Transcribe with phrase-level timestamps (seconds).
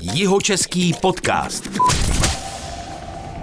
[0.00, 1.70] Jihočeský podcast.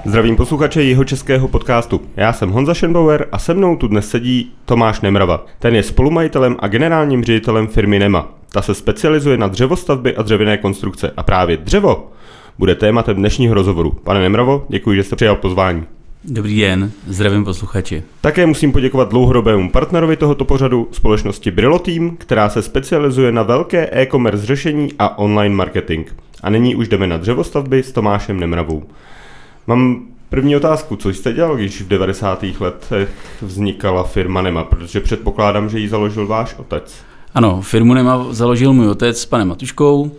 [0.05, 2.01] Zdravím posluchače jeho českého podcastu.
[2.15, 5.45] Já jsem Honza Schenbauer a se mnou tu dnes sedí Tomáš Nemrava.
[5.59, 8.33] Ten je spolumajitelem a generálním ředitelem firmy Nema.
[8.51, 12.11] Ta se specializuje na dřevostavby a dřevěné konstrukce a právě dřevo
[12.57, 13.91] bude tématem dnešního rozhovoru.
[13.91, 15.85] Pane Nemravo, děkuji, že jste přijal pozvání.
[16.27, 18.03] Dobrý den, zdravím posluchači.
[18.21, 23.89] Také musím poděkovat dlouhodobému partnerovi tohoto pořadu, společnosti Brillo Team, která se specializuje na velké
[23.91, 26.07] e-commerce řešení a online marketing.
[26.43, 28.83] A nyní už jdeme na dřevostavby s Tomášem Nemravou.
[29.67, 32.45] Mám první otázku, co jste dělal, když v 90.
[32.59, 33.09] letech
[33.41, 36.95] vznikala firma Nema, protože předpokládám, že ji založil váš otec.
[37.33, 40.11] Ano, firmu Nema založil můj otec s panem Matuškou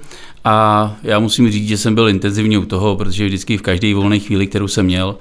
[0.44, 4.18] a já musím říct, že jsem byl intenzivně u toho, protože vždycky v každé volné
[4.18, 5.16] chvíli, kterou jsem měl,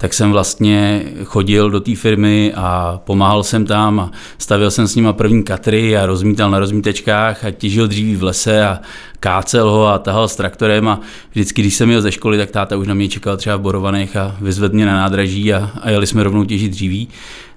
[0.00, 4.96] tak jsem vlastně chodil do té firmy a pomáhal jsem tam a stavil jsem s
[4.96, 8.80] nima první katry a rozmítal na rozmítečkách a těžil dříví v lese a
[9.20, 11.00] kácel ho a tahal s traktorem a
[11.30, 14.16] vždycky, když jsem měl ze školy, tak táta už na mě čekal třeba v Borovanech
[14.16, 17.08] a vyzvedl mě na nádraží a, a jeli jsme rovnou těžit dříví.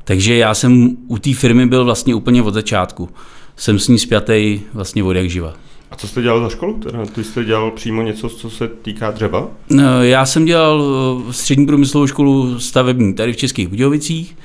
[0.04, 3.10] Takže já jsem u té firmy byl vlastně úplně od začátku.
[3.56, 5.54] Jsem s ní spjatý vlastně od jak živa.
[5.94, 6.74] A co jste dělal za školu?
[6.74, 7.06] Teda?
[7.06, 9.48] Ty jste dělal přímo něco, co se týká dřeva?
[9.70, 10.84] No, já jsem dělal
[11.30, 14.36] eh, střední průmyslovou školu stavební tady v Českých Budějovicích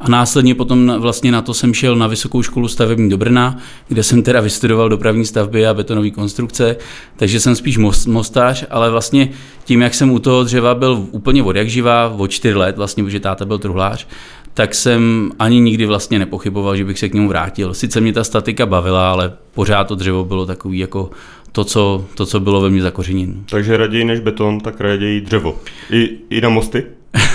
[0.00, 3.58] a následně potom vlastně na to jsem šel na vysokou školu stavební do Brna,
[3.88, 6.76] kde jsem teda vystudoval dopravní stavby a betonové konstrukce,
[7.16, 9.28] takže jsem spíš most, mostář, ale vlastně
[9.64, 13.04] tím, jak jsem u toho dřeva byl úplně od jak živá, od čtyř let vlastně,
[13.04, 14.06] protože táta byl truhlář,
[14.54, 17.74] tak jsem ani nikdy vlastně nepochyboval, že bych se k němu vrátil.
[17.74, 21.10] Sice mě ta statika bavila, ale pořád to dřevo bylo takový jako
[21.52, 23.34] to, co, to, co bylo ve mně zakořeněno.
[23.50, 25.58] Takže raději než beton, tak raději dřevo.
[25.90, 26.84] I, i na mosty?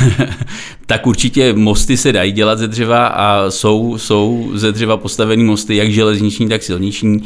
[0.85, 5.75] tak určitě mosty se dají dělat ze dřeva a jsou, jsou ze dřeva postavený mosty,
[5.75, 7.23] jak železniční, tak silniční.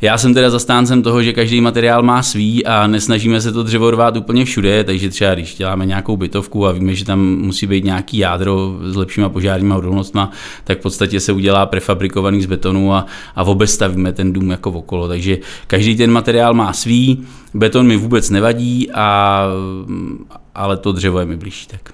[0.00, 3.90] Já jsem teda zastáncem toho, že každý materiál má svý a nesnažíme se to dřevo
[3.90, 7.84] rvát úplně všude, takže třeba když děláme nějakou bytovku a víme, že tam musí být
[7.84, 10.30] nějaký jádro s lepšíma požárníma odolnostma,
[10.64, 13.06] tak v podstatě se udělá prefabrikovaný z betonu a,
[13.36, 15.08] a obestavíme ten dům jako okolo.
[15.08, 17.24] Takže každý ten materiál má svý,
[17.54, 19.46] beton mi vůbec nevadí, a,
[20.54, 21.66] ale to dřevo je mi blížší.
[21.66, 21.92] Tak.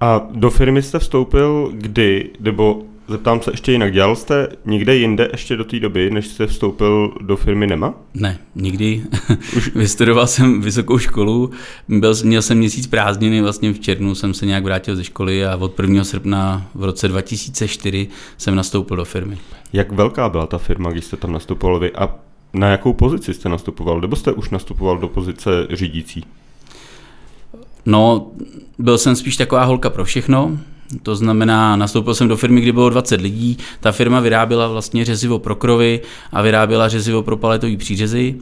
[0.00, 5.28] A do firmy jste vstoupil kdy, nebo Zeptám se ještě jinak, dělal jste někde jinde
[5.32, 7.94] ještě do té doby, než jste vstoupil do firmy Nema?
[8.14, 9.02] Ne, nikdy.
[9.56, 9.74] Už...
[9.74, 11.50] Vystudoval jsem vysokou školu,
[11.88, 15.56] byl, měl jsem měsíc prázdniny, vlastně v červnu jsem se nějak vrátil ze školy a
[15.56, 16.04] od 1.
[16.04, 18.08] srpna v roce 2004
[18.38, 19.38] jsem nastoupil do firmy.
[19.72, 22.14] Jak velká byla ta firma, když jste tam nastupoval vy a
[22.52, 26.24] na jakou pozici jste nastupoval, nebo jste už nastupoval do pozice řídící?
[27.86, 28.30] No,
[28.78, 30.58] byl jsem spíš taková holka pro všechno,
[31.02, 33.58] to znamená, nastoupil jsem do firmy, kdy bylo 20 lidí.
[33.80, 36.00] Ta firma vyráběla vlastně řezivo pro krovy
[36.32, 38.34] a vyráběla řezivo pro paletové přířezy.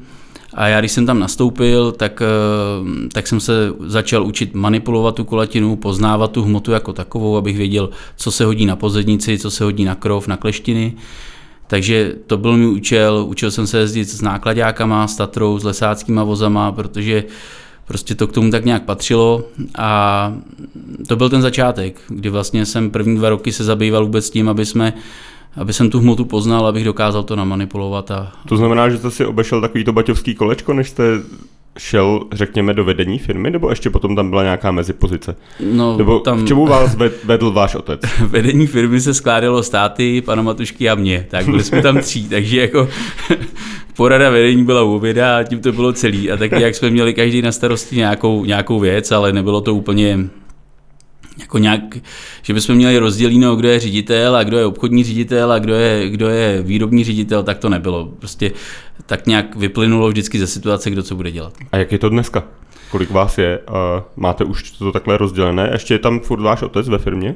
[0.54, 3.52] A já, když jsem tam nastoupil, tak, eh, tak jsem se
[3.86, 8.66] začal učit manipulovat tu kulatinu, poznávat tu hmotu jako takovou, abych věděl, co se hodí
[8.66, 10.92] na pozednici, co se hodí na krov, na kleštiny.
[11.66, 13.24] Takže to byl můj účel.
[13.28, 17.30] Učil jsem se jezdit s nákladákama, s Tatrou, s lesáckýma vozama, protože uh,
[17.86, 19.44] prostě to k tomu tak nějak patřilo
[19.78, 20.32] a
[21.08, 24.66] to byl ten začátek, kdy vlastně jsem první dva roky se zabýval vůbec tím, aby
[24.66, 24.92] jsme
[25.56, 28.10] aby jsem tu hmotu poznal, abych dokázal to namanipulovat.
[28.10, 28.32] A...
[28.48, 31.04] To znamená, že jste si obešel takový to baťovský kolečko, než jste
[31.78, 35.36] šel, řekněme, do vedení firmy, nebo ještě potom tam byla nějaká mezipozice?
[35.60, 36.44] No, nebo tam...
[36.44, 38.00] k čemu vás vedl váš otec?
[38.20, 42.60] vedení firmy se skládalo státy, pana Matušky a mě, tak byli jsme tam tří, takže
[42.60, 42.88] jako
[43.96, 46.30] porada vedení byla u oběda a tím to bylo celý.
[46.30, 50.18] A taky jak jsme měli každý na starosti nějakou, nějakou věc, ale nebylo to úplně
[51.42, 51.80] jako nějak,
[52.42, 56.08] že bychom měli rozděleno, kdo je ředitel a kdo je obchodní ředitel a kdo je,
[56.10, 58.06] kdo je výrobní ředitel, tak to nebylo.
[58.18, 58.52] Prostě
[59.06, 61.54] tak nějak vyplynulo vždycky ze situace, kdo co bude dělat.
[61.72, 62.44] A jak je to dneska?
[62.92, 63.58] Kolik vás je?
[63.58, 65.68] A máte už to takhle rozdělené?
[65.72, 67.34] Ještě je tam furt váš otec ve firmě?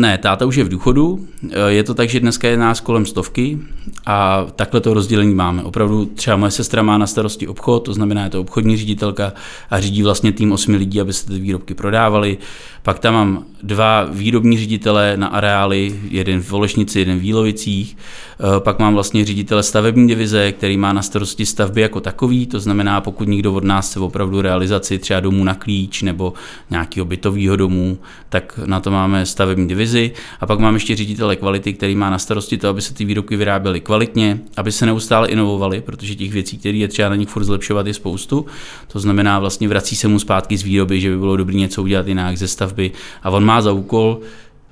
[0.00, 1.26] Ne, táta už je v důchodu.
[1.68, 3.58] Je to tak, že dneska je nás kolem stovky
[4.06, 5.62] a takhle to rozdělení máme.
[5.62, 9.32] Opravdu třeba moje sestra má na starosti obchod, to znamená, je to obchodní ředitelka
[9.70, 12.38] a řídí vlastně tým osmi lidí, aby se ty výrobky prodávaly.
[12.82, 17.96] Pak tam mám dva výrobní ředitele na areály, jeden v Volešnici, jeden v Jílovicích.
[17.96, 22.60] Eh, pak mám vlastně ředitele stavební divize, který má na starosti stavby jako takový, to
[22.60, 26.32] znamená, pokud někdo od nás chce opravdu realizaci třeba domů na klíč nebo
[26.70, 27.98] nějakého bytového domu,
[28.28, 30.12] tak na to máme stavební divizi.
[30.40, 33.36] A pak mám ještě ředitele kvality, který má na starosti to, aby se ty výrobky
[33.36, 37.44] vyráběly kvalitně, aby se neustále inovovaly, protože těch věcí, které je třeba na nich furt
[37.44, 38.46] zlepšovat, je spoustu.
[38.92, 42.08] To znamená, vlastně vrací se mu zpátky z výroby, že by bylo dobré něco udělat
[42.08, 42.90] jinak ze stavby.
[43.22, 44.20] A on má za úkol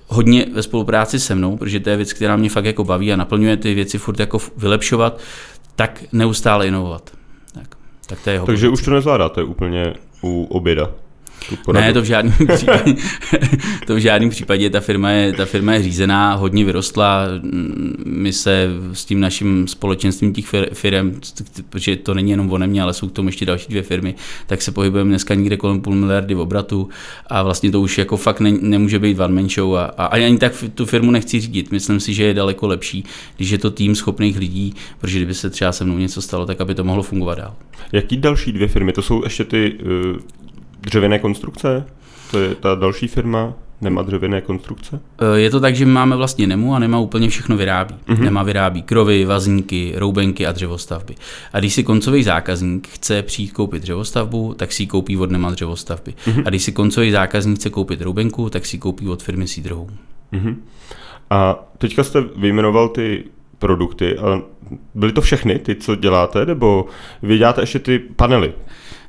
[0.09, 3.17] hodně ve spolupráci se mnou, protože to je věc, která mě fakt jako baví a
[3.17, 5.21] naplňuje ty věci furt jako vylepšovat,
[5.77, 7.11] tak neustále inovovat.
[7.55, 7.77] Tak.
[8.07, 8.81] Tak to je jeho Takže pozice.
[8.83, 10.91] už to nezvládáte úplně u oběda.
[11.73, 12.95] Ne, to v žádném případě,
[13.87, 17.27] to v žádném případě, ta firma, je, ta firma je řízená, hodně vyrostla,
[18.05, 21.21] my se s tím naším společenstvím těch fir- firm,
[21.71, 24.15] protože to není jenom o mě, ale jsou k tomu ještě další dvě firmy,
[24.47, 26.89] tak se pohybujeme dneska někde kolem půl miliardy v obratu
[27.27, 30.39] a vlastně to už jako fakt ne, nemůže být one man show a, a ani
[30.39, 31.73] tak tu firmu nechci řídit.
[31.73, 33.05] Myslím si, že je daleko lepší,
[33.37, 36.61] když je to tým schopných lidí, protože kdyby se třeba se mnou něco stalo, tak
[36.61, 37.55] aby to mohlo fungovat dál.
[37.93, 38.93] Jaký další dvě firmy?
[38.93, 39.79] To jsou ještě ty
[40.13, 40.17] uh,
[40.83, 41.85] dřevěné konstrukce?
[42.31, 43.53] To je ta další firma?
[43.81, 45.01] Nemá dřevěné konstrukce?
[45.21, 47.95] Eh, Je to tak, že my máme vlastně Nemu a Nema úplně všechno vyrábí.
[48.09, 48.19] Mm-hmm.
[48.21, 51.15] Nema vyrábí krovy, vazníky, roubenky a dřevostavby.
[51.53, 55.51] A když si koncový zákazník chce přijít koupit dřevostavbu, tak si ji koupí od Nema
[55.51, 56.15] dřevostavby.
[56.27, 56.43] Mm-hmm.
[56.47, 59.91] A když si koncový zákazník chce koupit roubenku, tak si ji koupí od firmy Seedrhou.
[61.31, 63.25] A teďka jste vyjmenoval ty
[63.59, 64.41] produkty, ale
[64.95, 66.87] byly to všechny, ty, co děláte, nebo
[67.23, 68.53] vy děláte ještě ty panely?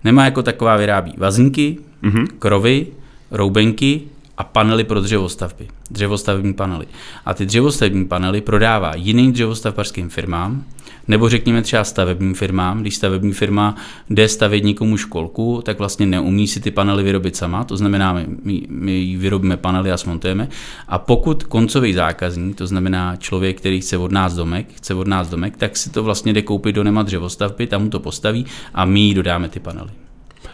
[0.04, 2.28] Nema jako taková vyrábí vazníky, mm-hmm.
[2.40, 2.88] krovy,
[3.32, 4.02] roubenky
[4.38, 6.86] a panely pro dřevostavby, dřevostavební panely.
[7.26, 10.64] A ty dřevostavební panely prodává jiným dřevostavbařským firmám,
[11.08, 12.82] nebo řekněme třeba stavebním firmám.
[12.82, 13.76] Když stavební firma
[14.10, 18.26] jde stavět někomu školku, tak vlastně neumí si ty panely vyrobit sama, to znamená, my,
[18.44, 20.48] my, my vyrobíme panely a smontujeme.
[20.88, 25.30] A pokud koncový zákazník, to znamená člověk, který chce od nás domek, chce od nás
[25.30, 28.86] domek, tak si to vlastně jde koupit do Nema dřevostavby, tam mu to postaví a
[28.86, 29.92] my jí dodáme ty panely.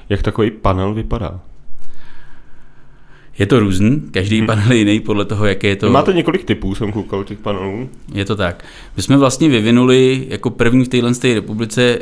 [0.09, 1.39] Jak takový panel vypadá?
[3.39, 5.86] Je to různý, každý panel je jiný podle toho, jaké je to.
[5.86, 5.91] To...
[5.91, 7.89] Máte několik typů, jsem koukal těch panelů.
[8.13, 8.65] Je to tak.
[8.97, 12.00] My jsme vlastně vyvinuli jako první v téhle té republice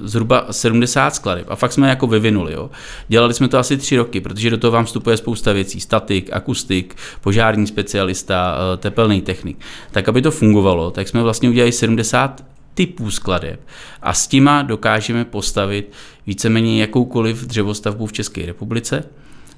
[0.00, 2.52] zhruba 70 skladeb a fakt jsme jako vyvinuli.
[2.52, 2.70] Jo.
[3.08, 5.80] Dělali jsme to asi tři roky, protože do toho vám vstupuje spousta věcí.
[5.80, 9.58] Statik, akustik, požární specialista, eh, tepelný technik.
[9.90, 12.44] Tak, aby to fungovalo, tak jsme vlastně udělali 70
[12.74, 13.60] typů skladeb
[14.02, 15.92] a s těma dokážeme postavit
[16.26, 19.04] víceméně jakoukoliv dřevostavbu v České republice.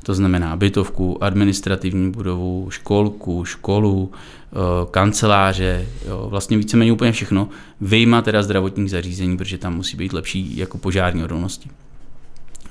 [0.04, 4.56] To znamená bytovku, administrativní budovu, školku, školu, eh,
[4.90, 7.48] kanceláře, jo, vlastně víceméně úplně všechno,
[7.80, 11.70] vyjma teda zdravotních zařízení, protože tam musí být lepší jako požární odolnosti.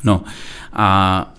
[0.03, 0.23] No
[0.73, 1.33] a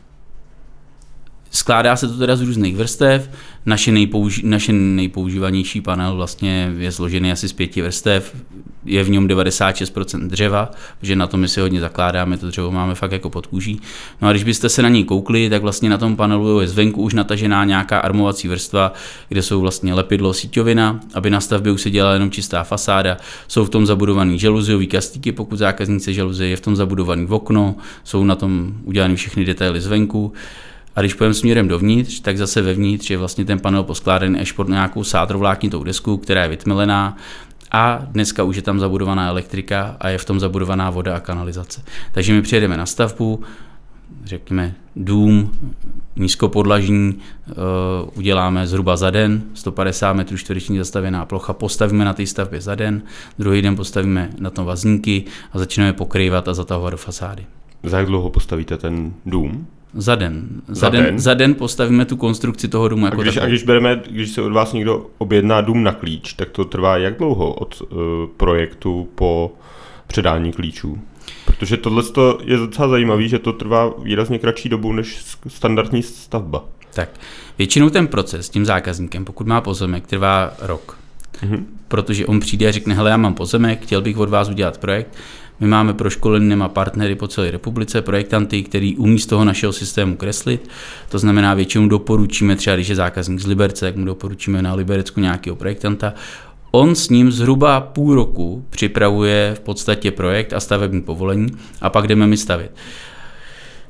[1.55, 3.31] Skládá se to teda z různých vrstev.
[3.67, 8.37] Naše, nejpouži- naše nejpoužívanější panel vlastně je složený asi z pěti vrstev.
[8.85, 10.71] Je v něm 96% dřeva,
[11.01, 13.81] protože na tom my si hodně zakládáme, to dřevo máme fakt jako pod kůží.
[14.23, 17.03] No a když byste se na něj koukli, tak vlastně na tom panelu je zvenku
[17.03, 18.93] už natažená nějaká armovací vrstva,
[19.29, 23.17] kde jsou vlastně lepidlo, síťovina, aby na stavbě už se dělala jenom čistá fasáda.
[23.49, 27.77] Jsou v tom zabudovaný žaluziový kastíky, pokud zákazník žaluzie, je v tom zabudovaný v okno,
[28.05, 30.33] jsou na tom udělány všechny detaily zvenku.
[30.97, 34.69] A když půjdeme směrem dovnitř, tak zase vevnitř je vlastně ten panel poskládaný až pod
[34.69, 37.17] nějakou sádrovláknitou desku, která je vytmelená
[37.73, 41.83] a dneska už je tam zabudovaná elektrika a je v tom zabudovaná voda a kanalizace.
[42.13, 43.43] Takže my přijedeme na stavbu,
[44.25, 45.53] řekněme dům
[46.17, 47.55] nízkopodlažní, uh,
[48.15, 53.03] uděláme zhruba za den, 150 metrů čtvereční zastavěná plocha, postavíme na té stavbě za den,
[53.39, 57.47] druhý den postavíme na tom vazníky a začneme pokrývat a zatahovat do fasády.
[57.83, 59.67] Za jak dlouho postavíte ten dům?
[59.95, 60.49] Za den.
[60.69, 61.19] Za, Za den, den?
[61.19, 64.43] za den postavíme tu konstrukci toho domu A jako když, a když, bereme, když se
[64.43, 67.99] od vás někdo objedná dům na klíč, tak to trvá jak dlouho od uh,
[68.37, 69.53] projektu po
[70.07, 70.99] předání klíčů?
[71.45, 72.03] Protože tohle
[72.45, 76.65] je docela zajímavé, že to trvá výrazně kratší dobu než standardní stavba.
[76.95, 77.09] Tak,
[77.59, 80.99] většinou ten proces s tím zákazníkem, pokud má pozemek, trvá rok.
[81.43, 81.67] Mhm.
[81.89, 85.17] Protože on přijde a řekne, hele, já mám pozemek, chtěl bych od vás udělat projekt.
[85.61, 90.17] My máme proškoleným a partnery po celé republice, projektanty, který umí z toho našeho systému
[90.17, 90.71] kreslit.
[91.09, 95.21] To znamená, většinou doporučíme, třeba když je zákazník z Liberce, jak mu doporučíme na Liberecku
[95.21, 96.15] nějakého projektanta.
[96.71, 101.49] On s ním zhruba půl roku připravuje v podstatě projekt a stavební povolení
[101.81, 102.73] a pak jdeme mi stavět.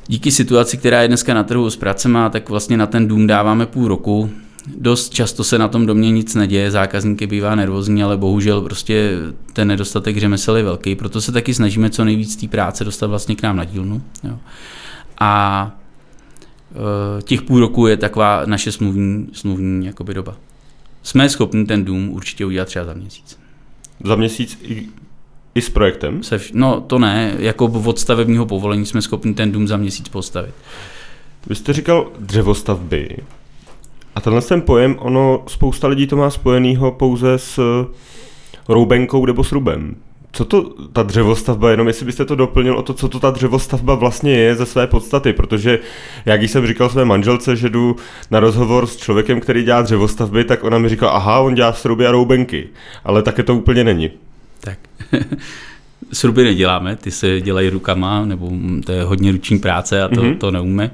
[0.07, 3.67] Díky situaci, která je dneska na trhu s pracema, tak vlastně na ten dům dáváme
[3.67, 4.31] půl roku.
[4.67, 9.13] Dost často se na tom domě nic neděje, zákazníky bývá nervózní, ale bohužel prostě
[9.53, 13.37] ten nedostatek řemesel je velký, proto se taky snažíme co nejvíc té práce dostat vlastně
[13.37, 14.03] k nám na dílnu.
[14.25, 14.39] Jo.
[15.21, 15.73] A
[17.19, 20.37] e, těch půl roku je taková naše smluvní, smluvní jakoby doba.
[21.03, 23.39] Jsme schopni ten dům určitě udělat třeba za měsíc.
[24.05, 24.87] Za měsíc i,
[25.55, 26.23] i s projektem?
[26.23, 30.09] Se vš- no to ne, jako od stavebního povolení jsme schopni ten dům za měsíc
[30.09, 30.55] postavit.
[31.47, 33.17] Vy jste říkal dřevostavby.
[34.15, 37.61] A tenhle ten pojem, ono, spousta lidí to má spojenýho pouze s
[38.69, 39.97] roubenkou nebo s rubem.
[40.33, 43.95] Co to ta dřevostavba, jenom jestli byste to doplnil o to, co to ta dřevostavba
[43.95, 45.79] vlastně je ze své podstaty, protože
[46.27, 47.97] jak jsem říkal své manželce, že jdu
[48.31, 52.07] na rozhovor s člověkem, který dělá dřevostavby, tak ona mi říkala, aha, on dělá sruby
[52.07, 52.69] a roubenky,
[53.05, 54.11] ale také to úplně není.
[54.61, 54.79] Tak.
[56.13, 58.51] sruby neděláme, ty se dělají rukama, nebo
[58.87, 60.39] to je hodně ruční práce a to, mm-hmm.
[60.39, 60.91] to neumíme.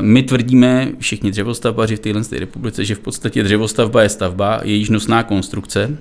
[0.00, 5.22] My tvrdíme, všichni dřevostavbaři v téhle republice, že v podstatě dřevostavba je stavba, jejíž nosná
[5.22, 5.96] konstrukce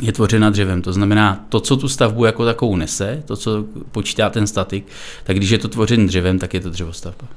[0.00, 0.82] je tvořena dřevem.
[0.82, 4.86] To znamená, to, co tu stavbu jako takovou nese, to, co počítá ten statik,
[5.24, 7.28] tak když je to tvořen dřevem, tak je to dřevostavba.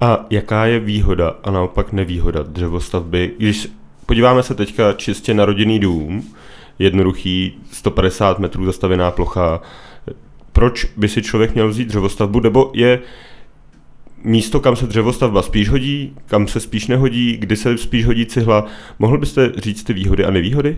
[0.00, 3.34] A jaká je výhoda a naopak nevýhoda dřevostavby?
[3.38, 3.68] Když
[4.06, 6.34] podíváme se teďka čistě na rodinný dům,
[6.78, 9.60] jednoduchý 150 metrů zastavěná plocha,
[10.52, 12.98] proč by si člověk měl vzít dřevostavbu, nebo je
[14.24, 18.66] místo, kam se dřevostavba spíš hodí, kam se spíš nehodí, kdy se spíš hodí cihla.
[18.98, 20.76] Mohl byste říct ty výhody a nevýhody?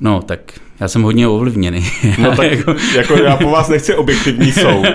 [0.00, 1.84] No, tak já jsem hodně ovlivněný.
[2.18, 2.74] No tak jako...
[2.96, 4.86] jako já po vás nechci objektivní soud,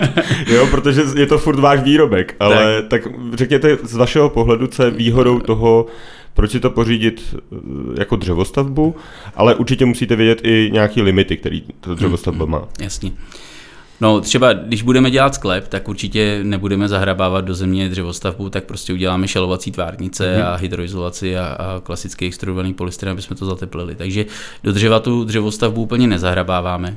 [0.48, 3.04] jo, protože je to furt váš výrobek, ale tak.
[3.04, 5.86] tak řekněte z vašeho pohledu, co je výhodou toho,
[6.34, 7.58] proč si to pořídit eh,
[8.00, 8.96] jako dřevostavbu,
[9.36, 12.68] ale určitě musíte vědět i nějaký limity, který to dřevostavba má.
[12.82, 13.12] Jasně.
[14.02, 18.94] No třeba, když budeme dělat sklep, tak určitě nebudeme zahrabávat do země dřevostavbu, tak prostě
[18.94, 20.48] uděláme šalovací tvárnice mm-hmm.
[20.48, 23.96] a hydroizolaci a, a klasický extrudovaný polystyren, aby jsme to zateplili.
[23.96, 24.26] Takže
[24.64, 26.90] do dřeva tu dřevostavbu úplně nezahrabáváme.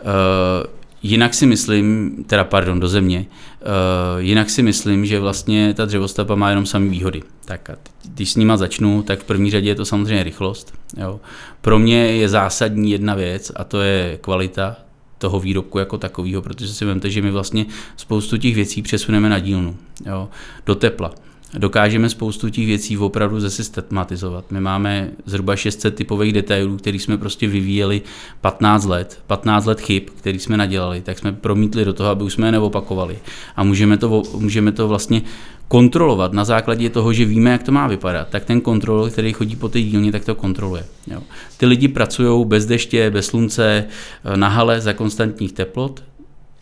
[0.00, 0.66] Uh,
[1.02, 3.26] jinak si myslím, teda pardon, do země,
[3.60, 7.22] uh, jinak si myslím, že vlastně ta dřevostavba má jenom samé výhody.
[7.44, 7.76] Tak a
[8.14, 10.74] když s nima začnu, tak v první řadě je to samozřejmě rychlost.
[10.96, 11.20] Jo.
[11.60, 14.76] Pro mě je zásadní jedna věc a to je kvalita
[15.18, 19.38] toho výrobku jako takového, protože si vemte, že my vlastně spoustu těch věcí přesuneme na
[19.38, 20.28] dílnu, jo,
[20.66, 21.25] do tepla.
[21.54, 24.44] Dokážeme spoustu těch věcí opravdu zesystematizovat.
[24.50, 28.02] My máme zhruba 600 typových detailů, který jsme prostě vyvíjeli
[28.40, 32.32] 15 let, 15 let chyb, který jsme nadělali, tak jsme promítli do toho, aby už
[32.32, 33.18] jsme je neopakovali.
[33.56, 35.22] A můžeme to, můžeme to vlastně
[35.68, 39.56] kontrolovat na základě toho, že víme, jak to má vypadat, tak ten kontrolor, který chodí
[39.56, 40.84] po té dílně, tak to kontroluje.
[41.06, 41.22] Jo.
[41.56, 43.84] Ty lidi pracují bez deště, bez slunce,
[44.24, 46.02] eh, na hale za konstantních teplot.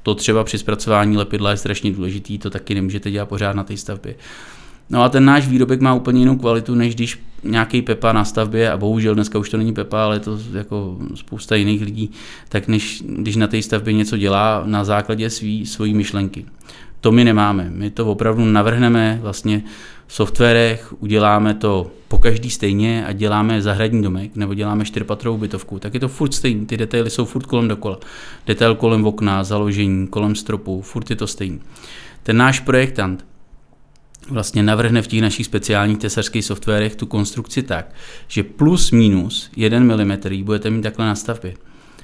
[0.03, 3.77] To třeba při zpracování lepidla je strašně důležitý, to taky nemůžete dělat pořád na té
[3.77, 4.15] stavbě.
[4.91, 8.71] No a ten náš výrobek má úplně jinou kvalitu, než když nějaký Pepa na stavbě,
[8.71, 12.11] a bohužel dneska už to není Pepa, ale je to jako spousta jiných lidí,
[12.49, 16.45] tak než když na té stavbě něco dělá na základě svý, svojí myšlenky.
[17.01, 17.71] To my nemáme.
[17.71, 19.63] My to opravdu navrhneme vlastně
[20.07, 25.79] v softwarech, uděláme to po každý stejně a děláme zahradní domek nebo děláme čtyřpatrovou bytovku,
[25.79, 26.67] tak je to furt stejný.
[26.67, 27.99] Ty detaily jsou furt kolem dokola.
[28.47, 31.61] Detail kolem okna, založení, kolem stropu, furt je to stejný.
[32.23, 33.25] Ten náš projektant
[34.31, 37.95] vlastně navrhne v těch našich speciálních tesařských softwarech tu konstrukci tak,
[38.29, 41.55] že plus minus 1 mm budete mít takhle na stavbě.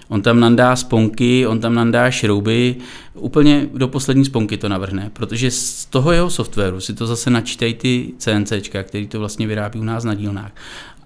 [0.09, 2.77] On tam nandá sponky, on tam nandá šrouby,
[3.15, 7.75] úplně do poslední sponky to navrhne, protože z toho jeho softwaru si to zase načítají
[7.75, 10.53] ty CNCčka, který to vlastně vyrábí u nás na dílnách.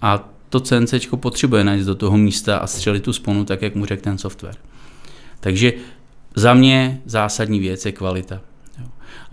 [0.03, 3.87] A to CNC potřebuje najít do toho místa a střelit tu sponu tak, jak mu
[3.87, 4.57] řekl ten software.
[5.41, 5.73] Takže
[6.37, 8.41] za mě zásadní věc je kvalita.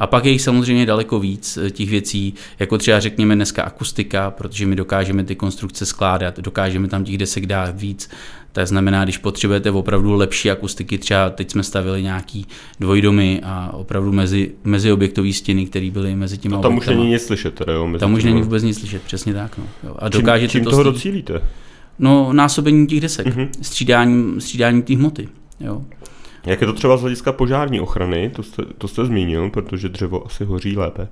[0.02, 4.32] A pak je jich samozřejmě daleko víc eh, těch věcí, jako třeba řekněme dneska akustika,
[4.32, 8.10] protože my dokážeme ty konstrukce skládat, dokážeme tam těch desek dát víc.
[8.52, 12.46] To znamená, když potřebujete opravdu lepší akustiky, třeba teď jsme stavili nějaký
[12.80, 17.26] dvojdomy a opravdu mezi, mezi objektové stěny, které byly mezi těmi Tam už není nic
[17.26, 17.90] slyšet, teda jo?
[18.00, 19.58] Tam už není vůbec nic slyšet, přesně tak.
[19.58, 19.64] No.
[19.84, 19.96] Jo.
[20.00, 21.42] A dokážete čím, čím to toho docílíte?
[22.00, 23.50] No, násobení těch desek, mm-hmm.
[23.62, 25.28] střídáním, střídáním té hmoty.
[25.60, 25.82] Jo.
[26.46, 28.32] Jak je to třeba z hlediska požární ochrany?
[28.36, 31.08] To jste, to jste zmínil, protože dřevo asi hoří lépe.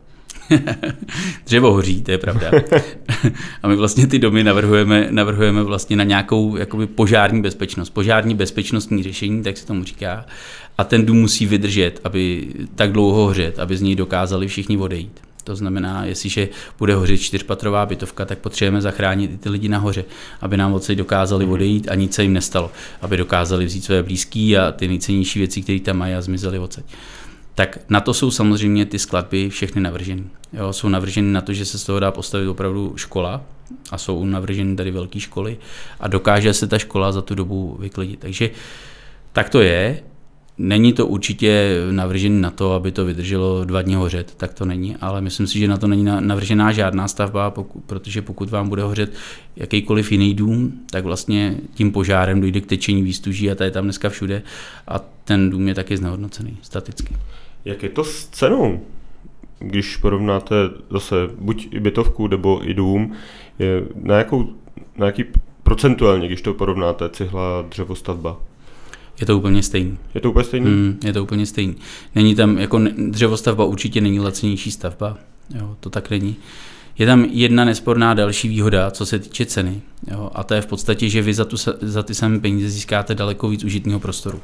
[1.46, 2.52] dřevo hoří, to je pravda.
[3.64, 7.90] a my vlastně ty domy navrhujeme, navrhujeme vlastně na nějakou jakoby požární bezpečnost.
[7.90, 10.26] Požární bezpečnostní řešení, tak se tomu říká.
[10.78, 15.22] A ten dům musí vydržet, aby tak dlouho hořet, aby z něj dokázali všichni odejít.
[15.44, 20.06] To znamená, jestliže bude hořet čtyřpatrová bytovka, tak potřebujeme zachránit i ty lidi nahoře,
[20.42, 21.54] aby nám odsaď dokázali mhm.
[21.54, 25.62] odejít a nic se jim nestalo, aby dokázali vzít své blízký a ty nejcennější věci,
[25.62, 26.84] které tam mají a zmizely odsaď.
[27.56, 30.24] Tak na to jsou samozřejmě ty skladby všechny navrženy.
[30.54, 33.42] Jo, jsou navrženy na to, že se z toho dá postavit opravdu škola
[33.92, 35.58] a jsou navrženy tady velké školy
[36.00, 38.20] a dokáže se ta škola za tu dobu vyklidit.
[38.20, 38.50] Takže
[39.34, 40.04] tak to je.
[40.62, 44.96] Není to určitě navržené na to, aby to vydrželo dva dny hořet, tak to není,
[44.96, 48.84] ale myslím si, že na to není navržená žádná stavba, pokud, protože pokud vám bude
[48.84, 49.14] hořet
[49.56, 53.84] jakýkoliv jiný dům, tak vlastně tím požárem dojde k tečení výstuží a to je tam
[53.84, 54.42] dneska všude
[54.88, 57.16] a ten dům je taky znehodnocený staticky.
[57.66, 58.80] Jak je to s cenou?
[59.60, 60.56] Když porovnáte
[60.92, 63.14] zase buď i bytovku nebo i dům,
[63.60, 64.50] je na, jakou,
[64.98, 65.26] na jaký
[65.64, 68.49] procentuálně, když to porovnáte cihla, dřevostavba?
[69.20, 69.98] Je to úplně stejný.
[70.16, 70.70] Je to úplně stejný?
[70.70, 71.76] Mm, je to úplně stejný.
[72.16, 75.18] Není tam, jako dřevostavba určitě není lacenější stavba,
[75.56, 76.36] jo, to tak není.
[76.98, 79.82] Je tam jedna nesporná další výhoda, co se týče ceny.
[80.12, 80.32] Jo?
[80.34, 83.50] A to je v podstatě, že vy za, tu, za ty samé peníze získáte daleko
[83.50, 84.40] víc užitného prostoru.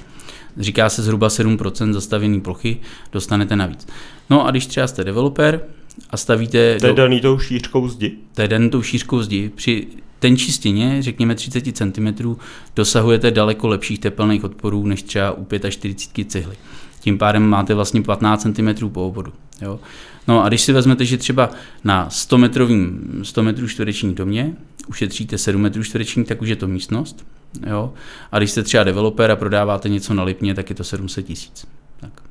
[0.58, 2.78] Říká se zhruba 7% zastavěné plochy,
[3.12, 3.88] dostanete navíc.
[4.30, 5.62] No a když třeba jste developer
[6.10, 6.80] a stavíte...
[6.80, 7.02] To je do...
[7.02, 8.12] daný tou šířkou zdi?
[8.36, 9.52] To je daný tou šířkou zdi.
[9.56, 9.88] Při
[10.20, 12.36] tenčí stěně, řekněme 30 cm,
[12.76, 16.56] dosahujete daleko lepších tepelných odporů než třeba u 45 cihly.
[17.00, 19.34] Tím pádem máte vlastně 15 cm po obodu.
[19.62, 19.80] Jo.
[20.28, 21.50] No a když si vezmete, že třeba
[21.84, 24.54] na 100 metrovým 100 metrů čtvereční domě
[24.88, 27.26] ušetříte 7 metrů čtvereční, tak už je to místnost.
[27.68, 27.94] Jo.
[28.32, 31.68] A když jste třeba developer a prodáváte něco na Lipně, tak je to 700 tisíc.
[32.00, 32.22] Tak.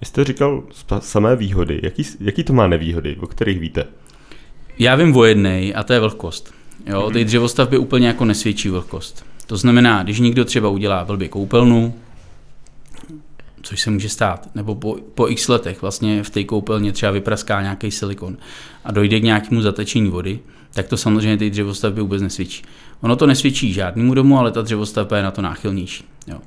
[0.00, 0.64] Vy jste říkal
[0.98, 1.80] samé výhody.
[1.82, 3.84] Jaký, jaký to má nevýhody, o kterých víte?
[4.78, 6.57] Já vím o jednej a to je vlhkost.
[6.86, 9.24] Jo, ty dřevostavby úplně jako nesvědčí vlhkost.
[9.46, 11.94] To znamená, když někdo třeba udělá blbě koupelnu,
[13.62, 17.62] což se může stát, nebo po, po x letech vlastně v té koupelně třeba vypraská
[17.62, 18.36] nějaký silikon
[18.84, 20.38] a dojde k nějakému zatečení vody,
[20.72, 22.62] tak to samozřejmě ty dřevostavby vůbec nesvědčí.
[23.00, 26.04] Ono to nesvědčí žádnému domu, ale ta dřevostavba je na to náchylnější.
[26.26, 26.38] Jo.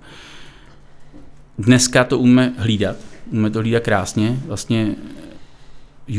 [1.58, 2.96] Dneska to umíme hlídat,
[3.32, 4.40] umíme to hlídat krásně.
[4.46, 4.96] Vlastně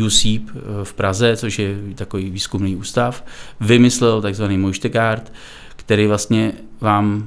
[0.07, 3.25] USEEP eh, v Praze, což je takový výzkumný ústav,
[3.61, 5.33] vymyslel takzvaný Mojštekart,
[5.77, 7.27] který vlastně vám,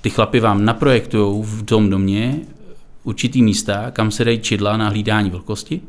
[0.00, 2.40] ty chlapy vám naprojektují v tom domě
[3.04, 5.80] určitý místa, kam se dají čidla na hlídání vlhkosti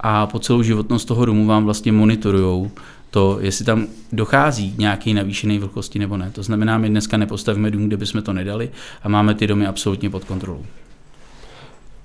[0.00, 2.70] a po celou životnost toho domu vám vlastně monitorují
[3.10, 6.30] to, jestli tam dochází k nějaké navýšené vlhkosti nebo ne.
[6.30, 8.70] To znamená, my dneska nepostavíme dům, kde bychom to nedali
[9.02, 10.64] a máme ty domy absolutně pod kontrolou.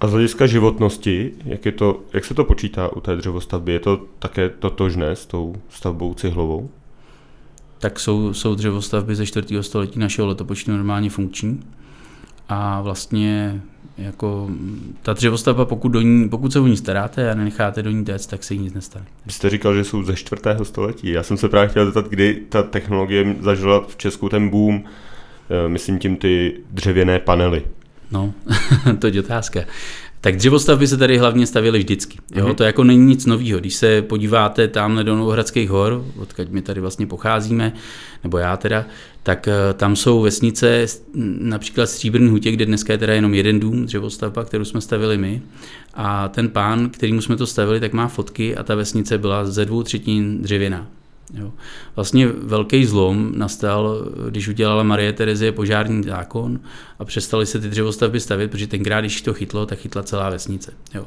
[0.01, 3.73] A z hlediska životnosti, jak, je to, jak se to počítá u té dřevostavby?
[3.73, 6.69] Je to také totožné s tou stavbou cihlovou?
[7.79, 9.63] Tak jsou, jsou dřevostavby ze 4.
[9.63, 11.59] století našeho letopočtu normálně funkční
[12.49, 13.61] a vlastně
[13.97, 14.49] jako
[15.01, 18.27] ta dřevostavba, pokud, do ní, pokud se o ní staráte a nenecháte do ní téct,
[18.27, 19.05] tak se jí nic nestane.
[19.25, 21.09] Vy jste říkal, že jsou ze čtvrtého století.
[21.09, 24.83] Já jsem se právě chtěl zeptat, kdy ta technologie zažila v Česku ten boom,
[25.49, 27.63] eh, myslím tím ty dřevěné panely.
[28.11, 28.33] No,
[28.99, 29.61] to je otázka.
[30.21, 32.17] Tak dřevostavby se tady hlavně stavěly vždycky.
[32.35, 32.47] Jo?
[32.47, 32.55] Mm-hmm.
[32.55, 33.59] To jako není nic nového.
[33.59, 37.73] Když se podíváte tam do Novohradských hor, odkud my tady vlastně pocházíme,
[38.23, 38.85] nebo já teda,
[39.23, 40.85] tak eh, tam jsou vesnice,
[41.39, 45.41] například Stříbrný hutě, kde dneska je teda jenom jeden dům, dřevostavba, kterou jsme stavili my.
[45.93, 49.65] A ten pán, kterýmu jsme to stavili, tak má fotky a ta vesnice byla ze
[49.65, 50.87] dvou třetin dřevěná.
[51.33, 51.51] Jo.
[51.95, 56.59] Vlastně velký zlom nastal, když udělala Marie Terezie požární zákon
[56.99, 60.73] a přestali se ty dřevostavby stavět, protože tenkrát, když to chytlo, tak chytla celá vesnice.
[60.93, 61.05] Jo.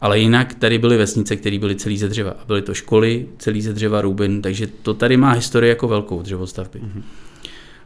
[0.00, 2.30] Ale jinak tady byly vesnice, které byly celý ze dřeva.
[2.30, 6.22] A byly to školy, celý ze dřeva, Rubin, takže to tady má historii jako velkou
[6.22, 6.78] dřevostavby.
[6.78, 7.02] Mm-hmm.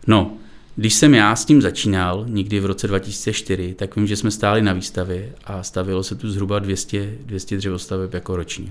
[0.07, 0.33] No,
[0.77, 4.63] když jsem já s tím začínal, někdy v roce 2004, tak vím, že jsme stáli
[4.63, 8.67] na výstavě a stavilo se tu zhruba 200, 200 dřevostaveb jako ročně.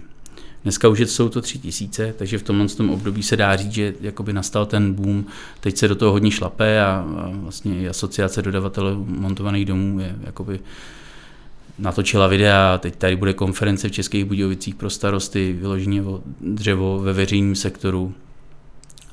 [0.68, 3.94] Dneska už jsou to tři tisíce, takže v tomhle tom období se dá říct, že
[4.02, 5.26] jakoby nastal ten boom.
[5.60, 10.16] Teď se do toho hodně šlape a, a vlastně i asociace dodavatelů montovaných domů je
[10.24, 10.60] jakoby
[11.80, 17.14] natočila videa, teď tady bude konference v Českých Budějovicích pro starosty, vyloženě o dřevo ve
[17.14, 18.14] veřejném sektoru,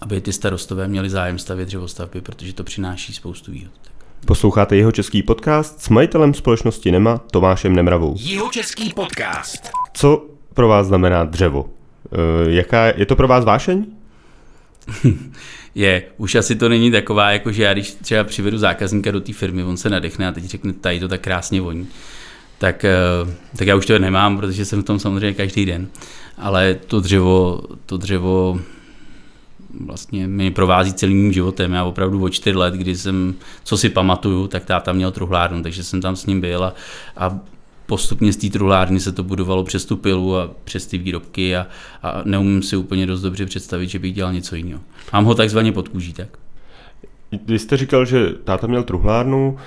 [0.01, 3.75] aby ty starostové měli zájem stavět dřevostavby, protože to přináší spoustu výhod.
[4.27, 8.17] Posloucháte jeho český podcast s majitelem společnosti Nema Tomášem Nemravou.
[8.19, 9.71] Jeho český podcast.
[9.93, 11.71] Co pro vás znamená dřevo?
[12.47, 13.87] E, jaká, je to pro vás vášeň?
[15.75, 19.33] je, už asi to není taková, jako že já když třeba přivedu zákazníka do té
[19.33, 21.87] firmy, on se nadechne a teď řekne, tady to tak krásně voní.
[22.59, 22.97] Tak, e,
[23.57, 25.87] tak já už to nemám, protože jsem v tom samozřejmě každý den.
[26.39, 28.61] Ale to dřevo, to dřevo
[29.81, 31.73] vlastně mi provází celým mým životem.
[31.73, 35.85] Já opravdu o čtyři let, kdy jsem, co si pamatuju, tak táta měl truhlárnu, takže
[35.85, 36.75] jsem tam s ním byl a,
[37.17, 37.39] a
[37.87, 41.67] postupně z té truhlárny se to budovalo přes tu pilu a přes ty výrobky a,
[42.03, 44.81] a neumím si úplně dost dobře představit, že bych dělal něco jiného.
[45.13, 46.29] Mám ho takzvaně pod kůží, tak.
[47.47, 49.59] Vy jste říkal, že táta měl truhlárnu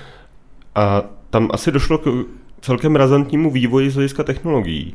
[0.74, 2.26] a tam asi došlo k
[2.60, 4.94] celkem razantnímu vývoji z hlediska technologií.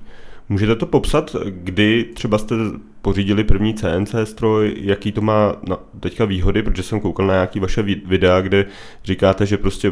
[0.50, 2.56] Můžete to popsat, kdy třeba jste
[3.02, 5.56] pořídili první CNC stroj, jaký to má
[6.00, 8.66] teďka výhody, protože jsem koukal na nějaký vaše videa, kde
[9.04, 9.92] říkáte, že prostě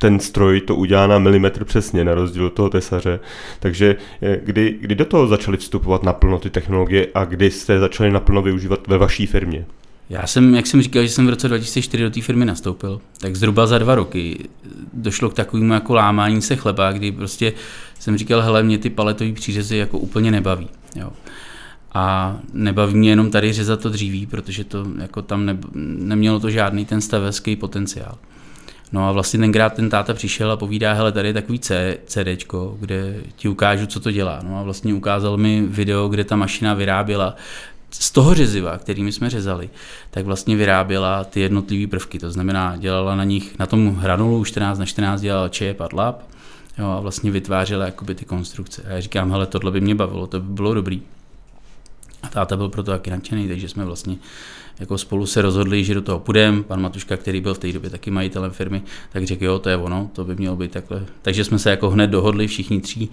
[0.00, 3.20] ten stroj to udělá na milimetr přesně, na rozdíl od toho tesaře.
[3.60, 8.10] Takže eh, kdy, kdy do toho začaly vstupovat naplno ty technologie a kdy jste začali
[8.10, 9.66] naplno využívat ve vaší firmě?
[10.10, 13.36] Já jsem, jak jsem říkal, že jsem v roce 2004 do té firmy nastoupil, tak
[13.36, 14.48] zhruba za dva roky
[14.92, 17.52] došlo k takovému jako lámání se chleba, kdy prostě
[17.98, 20.68] jsem říkal, hele, mě ty paletové přířezy jako úplně nebaví.
[20.96, 21.12] Jo.
[21.94, 26.50] A nebaví mě jenom tady řezat to dříví, protože to jako tam ne, nemělo to
[26.50, 28.18] žádný ten stavecký potenciál.
[28.92, 32.76] No a vlastně tenkrát ten táta přišel a povídá, hele, tady je takový C, CDčko,
[32.80, 34.40] kde ti ukážu, co to dělá.
[34.42, 37.36] No a vlastně ukázal mi video, kde ta mašina vyráběla
[37.90, 39.70] z toho řeziva, kterými jsme řezali,
[40.10, 42.18] tak vlastně vyráběla ty jednotlivé prvky.
[42.18, 46.22] To znamená, dělala na nich, na tom hranulu 14 na 14 dělala čep a tlap
[46.78, 48.82] jo, a vlastně vytvářela jakoby ty konstrukce.
[48.82, 51.02] A já říkám, hele, tohle by mě bavilo, to by bylo dobrý.
[52.22, 54.16] A táta byl proto taky nadšený, takže jsme vlastně
[54.80, 56.62] jako spolu se rozhodli, že do toho půjdeme.
[56.62, 59.76] Pan Matuška, který byl v té době taky majitelem firmy, tak řekl, jo, to je
[59.76, 61.06] ono, to by mělo být takhle.
[61.22, 63.10] Takže jsme se jako hned dohodli všichni tří,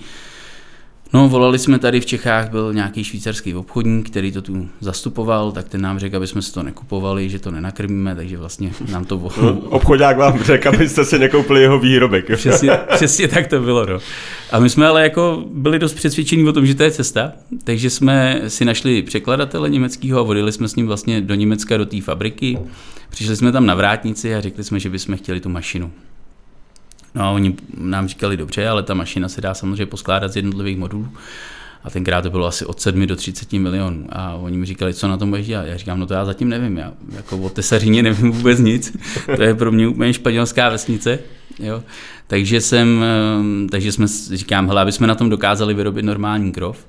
[1.15, 5.69] No, volali jsme tady v Čechách, byl nějaký švýcarský obchodník, který to tu zastupoval, tak
[5.69, 9.17] ten nám řekl, aby jsme si to nekupovali, že to nenakrmíme, takže vlastně nám to
[9.17, 9.35] volal.
[9.41, 12.35] No, obchodák vám řekl, abyste si nekoupili jeho výrobek.
[12.35, 13.85] Přesně, přesně tak to bylo.
[13.85, 13.99] No.
[14.51, 17.31] A my jsme ale jako byli dost přesvědčení o tom, že to je cesta,
[17.63, 21.85] takže jsme si našli překladatele německého a vodili jsme s ním vlastně do Německa, do
[21.85, 22.57] té fabriky.
[23.09, 25.91] Přišli jsme tam na vrátnici a řekli jsme, že bychom chtěli tu mašinu.
[27.15, 30.77] No a oni nám říkali, dobře, ale ta mašina se dá samozřejmě poskládat z jednotlivých
[30.77, 31.07] modulů.
[31.83, 34.07] A tenkrát to bylo asi od 7 do 30 milionů.
[34.09, 35.65] A oni mi říkali, co na tom budeš dělat.
[35.65, 36.77] Já říkám, no to já zatím nevím.
[36.77, 38.97] Já jako o Tesaříně nevím vůbec nic.
[39.35, 41.19] To je pro mě úplně španělská vesnice.
[41.59, 41.83] Jo.
[42.27, 46.85] Takže, jsem, ehm, takže jsme, říkám, hele, aby jsme na tom dokázali vyrobit normální krov,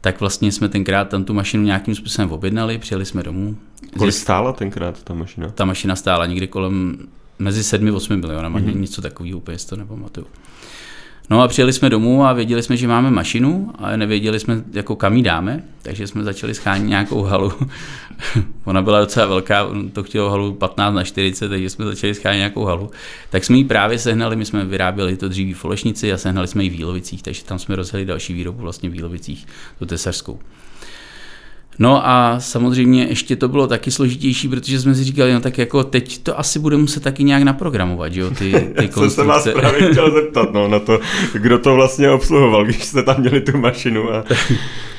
[0.00, 3.56] tak vlastně jsme tenkrát tam tu mašinu nějakým způsobem objednali, přijeli jsme domů.
[3.98, 5.48] Kolik stála tenkrát ta mašina?
[5.48, 6.98] Ta mašina stála někdy kolem
[7.38, 8.80] mezi 7-8 milionama, mm-hmm.
[8.80, 10.26] něco takového úplně to nepamatuju.
[11.30, 14.96] No a přijeli jsme domů a věděli jsme, že máme mašinu, ale nevěděli jsme, jako
[14.96, 17.52] kam ji dáme, takže jsme začali schánit nějakou halu.
[18.64, 22.64] Ona byla docela velká, to chtělo halu 15 na 40, takže jsme začali schánit nějakou
[22.64, 22.90] halu.
[23.30, 26.64] Tak jsme ji právě sehnali, my jsme vyráběli to dříví v Olešnici a sehnali jsme
[26.64, 29.46] ji v Vílovicích, takže tam jsme rozjeli další výrobu vlastně v Vílovicích,
[29.78, 30.38] tu tesařskou.
[31.78, 35.84] No a samozřejmě ještě to bylo taky složitější, protože jsme si říkali, no tak jako
[35.84, 39.10] teď to asi bude muset taky nějak naprogramovat, že jo, ty, ty konstrukce.
[39.10, 41.00] jsem se vás právě chtěl zeptat, no, na to,
[41.32, 44.14] kdo to vlastně obsluhoval, když jste tam měli tu mašinu.
[44.14, 44.24] A...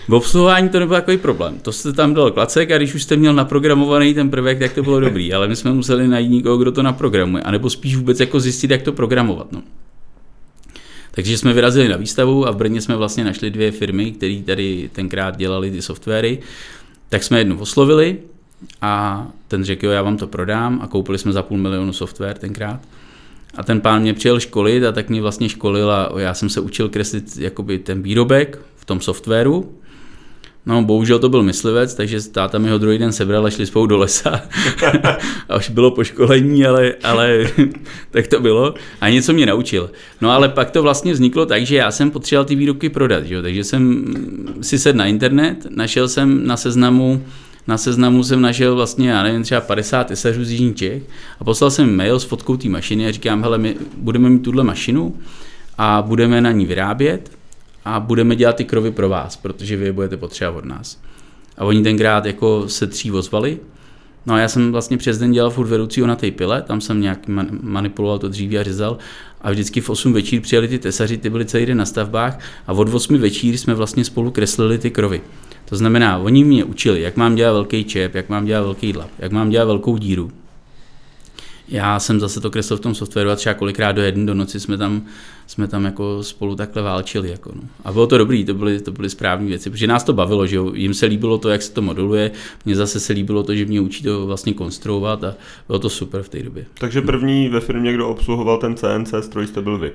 [0.08, 1.60] v obsluhování to nebyl takový problém.
[1.62, 4.84] To jste tam dal klacek a když už jste měl naprogramovaný ten prvek, tak to
[4.84, 8.40] bylo dobrý, ale my jsme museli najít někoho, kdo to naprogramuje, anebo spíš vůbec jako
[8.40, 9.52] zjistit, jak to programovat.
[9.52, 9.62] No.
[11.20, 14.90] Takže jsme vyrazili na výstavu a v Brně jsme vlastně našli dvě firmy, které tady
[14.94, 16.40] tenkrát dělali ty softwary.
[17.10, 18.18] Tak jsme jednu oslovili
[18.82, 22.38] a ten řekl, jo, já vám to prodám a koupili jsme za půl milionu software
[22.38, 22.80] tenkrát.
[23.58, 26.62] A ten pán mě přijel školit a tak mě vlastně školil a já jsem se
[26.62, 29.76] učil kreslit jakoby ten výrobek v tom softwaru
[30.66, 33.86] No, bohužel to byl myslivec, takže táta mi ho druhý den sebral a šli spolu
[33.86, 34.42] do lesa.
[35.50, 37.46] a už bylo poškolení, ale, ale
[38.12, 38.74] tak to bylo.
[39.02, 39.92] A něco mě naučil.
[40.22, 43.26] No ale pak to vlastně vzniklo tak, že já jsem potřeboval ty výrobky prodat.
[43.26, 43.42] Že?
[43.42, 44.06] Takže jsem
[44.62, 47.24] si sedl na internet, našel jsem na seznamu
[47.68, 51.04] na seznamu jsem našel vlastně, já nevím, třeba 50 tesařů z Jižní Čech
[51.40, 54.64] a poslal jsem mail s fotkou té mašiny a říkám, hele, my budeme mít tuhle
[54.64, 55.16] mašinu
[55.78, 57.39] a budeme na ní vyrábět
[57.86, 61.02] a budeme dělat ty krovy pro vás, protože vy je budete potřebovat od nás.
[61.58, 63.60] A oni tenkrát jako se tří ozvali.
[64.26, 67.02] No a já jsem vlastně přes den dělal furt vedoucího na té pile, tam jsem
[67.02, 67.28] nějak
[67.62, 68.98] manipuloval to dříví a řezal
[69.42, 72.74] a vždycky v 8 večír přijeli ty tesaři, ty byli celý den na stavbách a
[72.74, 75.22] od 8 večír jsme vlastně spolu kreslili ty krovy.
[75.66, 79.10] To znamená, oni mě učili, jak mám dělat velký čep, jak mám dělat velký dlap,
[79.20, 80.32] jak mám dělat velkou díru,
[81.72, 84.60] já jsem zase to kreslil v tom softwaru a třeba kolikrát do jedné do noci
[84.60, 85.06] jsme tam,
[85.50, 87.30] jsme tam jako spolu takhle válčili.
[87.30, 87.62] Jako no.
[87.84, 90.56] A bylo to dobrý, to byly, to byly správné věci, protože nás to bavilo, že
[90.56, 90.72] jo?
[90.74, 92.32] jim se líbilo to, jak se to moduluje,
[92.66, 95.36] mně zase se líbilo to, že mě učí to vlastně konstruovat a
[95.68, 96.66] bylo to super v té době.
[96.80, 99.92] Takže první ve firmě, kdo obsluhoval ten CNC stroj, jste byl vy.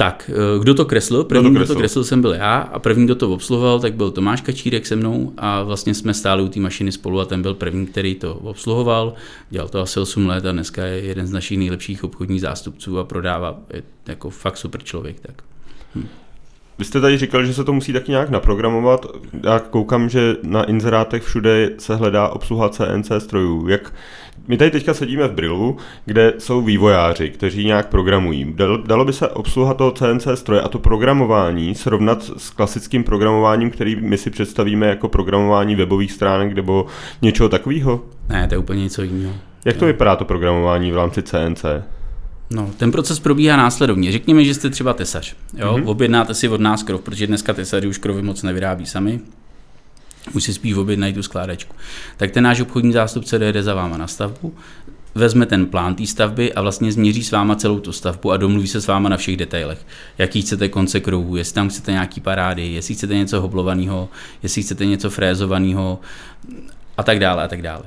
[0.00, 1.24] Tak, eh, kdo to kreslil?
[1.24, 1.74] První, kdo to kreslil?
[1.74, 4.86] Kdo to kreslil jsem byl já a první, kdo to obsluhoval, tak byl Tomáš Kačírek
[4.86, 8.14] se mnou a vlastně jsme stáli u té mašiny spolu a ten byl první, který
[8.14, 9.14] to obsluhoval.
[9.50, 13.04] Dělal to asi 8 let a dneska je jeden z našich nejlepších obchodních zástupců a
[13.04, 15.20] prodává je jako fakt super člověk.
[15.20, 15.42] Tak.
[15.94, 16.06] Hm.
[16.78, 19.06] Vy jste tady říkal, že se to musí taky nějak naprogramovat.
[19.44, 23.68] Já koukám, že na inzerátech všude se hledá obsluha CNC strojů.
[23.68, 23.94] Jak,
[24.48, 28.54] my tady teďka sedíme v Brillu, kde jsou vývojáři, kteří nějak programují.
[28.86, 33.96] Dalo by se obsluha toho CNC stroje a to programování srovnat s klasickým programováním, který
[33.96, 36.86] my si představíme jako programování webových stránek nebo
[37.22, 38.04] něčeho takového?
[38.28, 39.34] Ne, to je úplně něco jiného.
[39.64, 41.64] Jak to vypadá to programování v rámci CNC?
[42.50, 44.12] No, ten proces probíhá následovně.
[44.12, 45.36] Řekněme, že jste třeba tesař.
[45.56, 45.74] Jo?
[45.76, 45.88] Mm-hmm.
[45.88, 49.20] Objednáte si od nás krov, protože dneska tesaři už krovy moc nevyrábí sami.
[50.34, 51.76] Už si spíš objednají tu skládačku.
[52.16, 54.54] Tak ten náš obchodní zástupce dojede za váma na stavbu,
[55.14, 58.68] vezme ten plán té stavby a vlastně změří s váma celou tu stavbu a domluví
[58.68, 59.86] se s váma na všech detailech.
[60.18, 64.08] Jaký chcete konce krouhu, jestli tam chcete nějaký parády, jestli chcete něco hoblovaného,
[64.42, 66.00] jestli chcete něco frézovaného
[66.96, 67.82] a tak dále a tak dále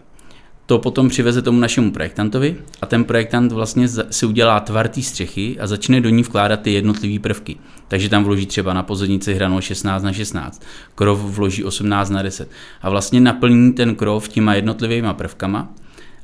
[0.65, 5.59] to potom přiveze tomu našemu projektantovi a ten projektant vlastně si udělá tvar té střechy
[5.59, 7.57] a začne do ní vkládat ty jednotlivé prvky.
[7.93, 10.63] Takže tam vloží třeba na pozornici hranol 16 na 16,
[10.95, 12.49] krov vloží 18 na 10
[12.81, 15.73] a vlastně naplní ten krov těma jednotlivými prvkama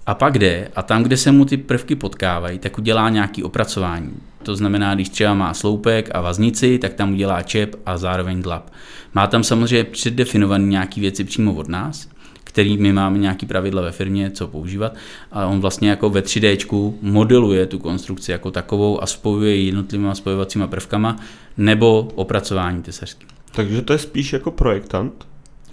[0.05, 4.13] a pak jde a tam, kde se mu ty prvky potkávají, tak udělá nějaký opracování.
[4.43, 8.69] To znamená, když třeba má sloupek a vaznici, tak tam udělá čep a zároveň dlap.
[9.13, 12.09] Má tam samozřejmě předdefinované nějaké věci přímo od nás,
[12.49, 14.95] který my máme nějaký pravidla ve firmě, co používat.
[15.31, 20.15] A on vlastně jako ve 3D modeluje tu konstrukci jako takovou a spojuje ji jednotlivými
[20.15, 21.15] spojovacíma prvkama
[21.57, 23.27] nebo opracování tesařským.
[23.51, 25.27] Takže to je spíš jako projektant?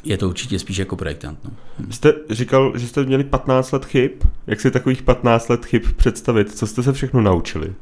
[0.04, 1.38] Je to určitě spíš jako projektant.
[1.44, 1.50] No.
[1.90, 4.10] Jste říkal, že jste měli 15 let chyb.
[4.46, 6.58] Jak si takových 15 let chyb představit?
[6.58, 7.72] Co jste se všechno naučili?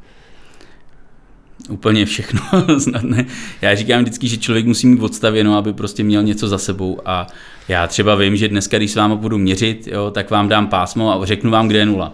[1.68, 2.40] Úplně všechno,
[2.78, 3.26] snad ne.
[3.62, 7.26] Já říkám vždycky, že člověk musí mít odstavěno, aby prostě měl něco za sebou a
[7.68, 11.22] já třeba vím, že dneska, když s vámi budu měřit, jo, tak vám dám pásmo
[11.22, 12.12] a řeknu vám, kde je nula.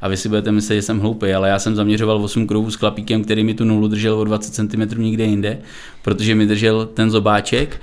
[0.00, 2.76] A vy si budete myslet, že jsem hloupý, ale já jsem zaměřoval 8 kruhů s
[2.76, 5.58] klapíkem, který mi tu nulu držel o 20 cm někde jinde,
[6.02, 7.80] protože mi držel ten zobáček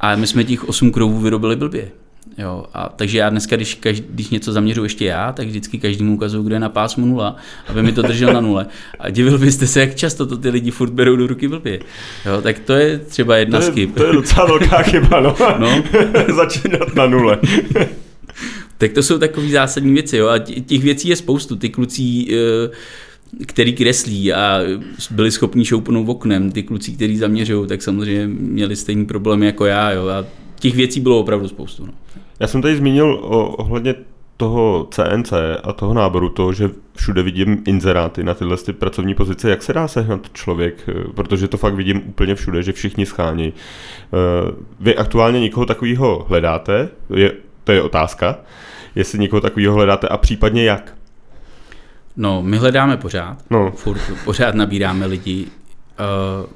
[0.00, 1.90] a my jsme těch 8 kruhů vyrobili blbě.
[2.38, 6.14] Jo, a takže já dneska, když, každý, když něco zaměřu ještě já, tak vždycky každému
[6.14, 7.36] ukazuju, kde je na pásmu nula,
[7.68, 8.66] aby mi to držel na nule.
[8.98, 11.80] A divil byste se, jak často to ty lidi furt berou do ruky blbě.
[12.26, 13.90] Jo, tak to je třeba jedna to je, z chyb.
[13.94, 15.36] To je docela velká chyba, no.
[15.58, 15.84] no.
[16.36, 17.38] Začínat na nule.
[18.78, 20.16] tak to jsou takové zásadní věci.
[20.16, 20.28] Jo.
[20.28, 21.56] A těch věcí je spoustu.
[21.56, 22.70] Ty kluci eh,
[23.46, 24.60] který kreslí a
[25.10, 29.90] byli schopni šoupnout oknem, ty kluci, který zaměřují, tak samozřejmě měli stejný problémy jako já.
[29.90, 30.08] Jo.
[30.08, 30.24] A
[30.60, 31.86] těch věcí bylo opravdu spoustu.
[31.86, 31.92] No.
[32.40, 33.94] Já jsem tady zmínil o, ohledně
[34.36, 39.50] toho CNC a toho náboru, to, že všude vidím inzeráty na tyhle ty pracovní pozice,
[39.50, 43.52] jak se dá sehnat člověk, protože to fakt vidím úplně všude, že všichni schání.
[43.52, 47.32] Eh, vy aktuálně někoho takového hledáte, je,
[47.64, 48.36] to je otázka,
[48.94, 50.94] jestli někoho takového hledáte a případně jak?
[52.16, 53.70] No, my hledáme pořád, no.
[53.70, 55.46] furt pořád nabíráme lidi.
[55.46, 56.46] Uh,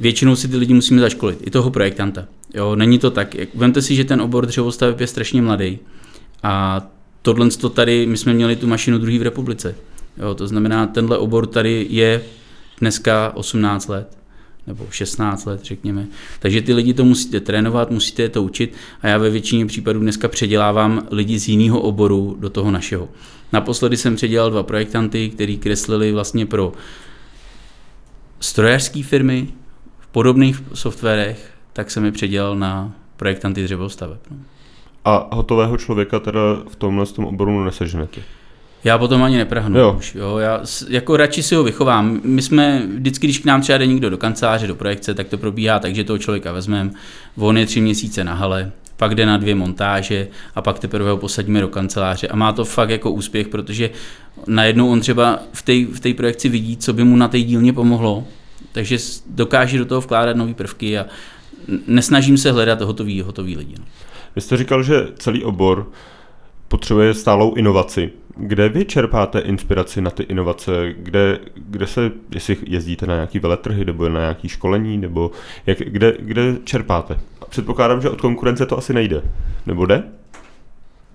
[0.00, 2.24] většinou si ty lidi musíme zaškolit, i toho projektanta.
[2.54, 3.36] Jo, není to tak.
[3.54, 5.78] Vemte si, že ten obor dřevostaveb je strašně mladý.
[6.42, 6.86] A
[7.22, 9.74] tohle to tady, my jsme měli tu mašinu druhý v republice.
[10.18, 12.22] Jo, to znamená, tenhle obor tady je
[12.80, 14.16] dneska 18 let
[14.66, 16.06] nebo 16 let, řekněme.
[16.38, 20.00] Takže ty lidi to musíte trénovat, musíte je to učit a já ve většině případů
[20.00, 23.08] dneska předělávám lidi z jiného oboru do toho našeho.
[23.52, 26.72] Naposledy jsem předělal dva projektanty, který kreslili vlastně pro
[28.40, 29.48] strojařské firmy
[30.16, 34.18] podobných softwarech, tak jsem je předělal na projektanty dřevostaveb.
[34.30, 34.36] No.
[35.04, 38.20] A hotového člověka teda v tomhle tom oboru neseženete?
[38.84, 39.94] Já potom ani neprahnu jo.
[39.98, 40.14] už.
[40.14, 40.38] Jo.
[40.38, 42.20] Já jako radši si ho vychovám.
[42.24, 45.38] My jsme vždycky, když k nám třeba jde někdo do kanceláře, do projekce, tak to
[45.38, 46.90] probíhá tak, že toho člověka vezmeme.
[47.36, 51.16] On je tři měsíce na hale, pak jde na dvě montáže a pak teprve ho
[51.16, 52.28] posadíme do kanceláře.
[52.28, 53.90] A má to fakt jako úspěch, protože
[54.46, 58.24] najednou on třeba v té v projekci vidí, co by mu na té dílně pomohlo,
[58.76, 61.06] takže dokáže do toho vkládat nové prvky a
[61.86, 63.74] nesnažím se hledat hotový, hotový lidi.
[63.78, 63.84] No.
[64.34, 65.90] Vy jste říkal, že celý obor
[66.68, 68.10] potřebuje stálou inovaci.
[68.36, 70.94] Kde vy čerpáte inspiraci na ty inovace?
[70.98, 75.30] Kde, kde se, jestli jezdíte na nějaký veletrhy nebo na nějaký školení, nebo
[75.66, 77.18] jak, kde, kde čerpáte?
[77.48, 79.22] Předpokládám, že od konkurence to asi nejde.
[79.66, 80.02] Nebo jde?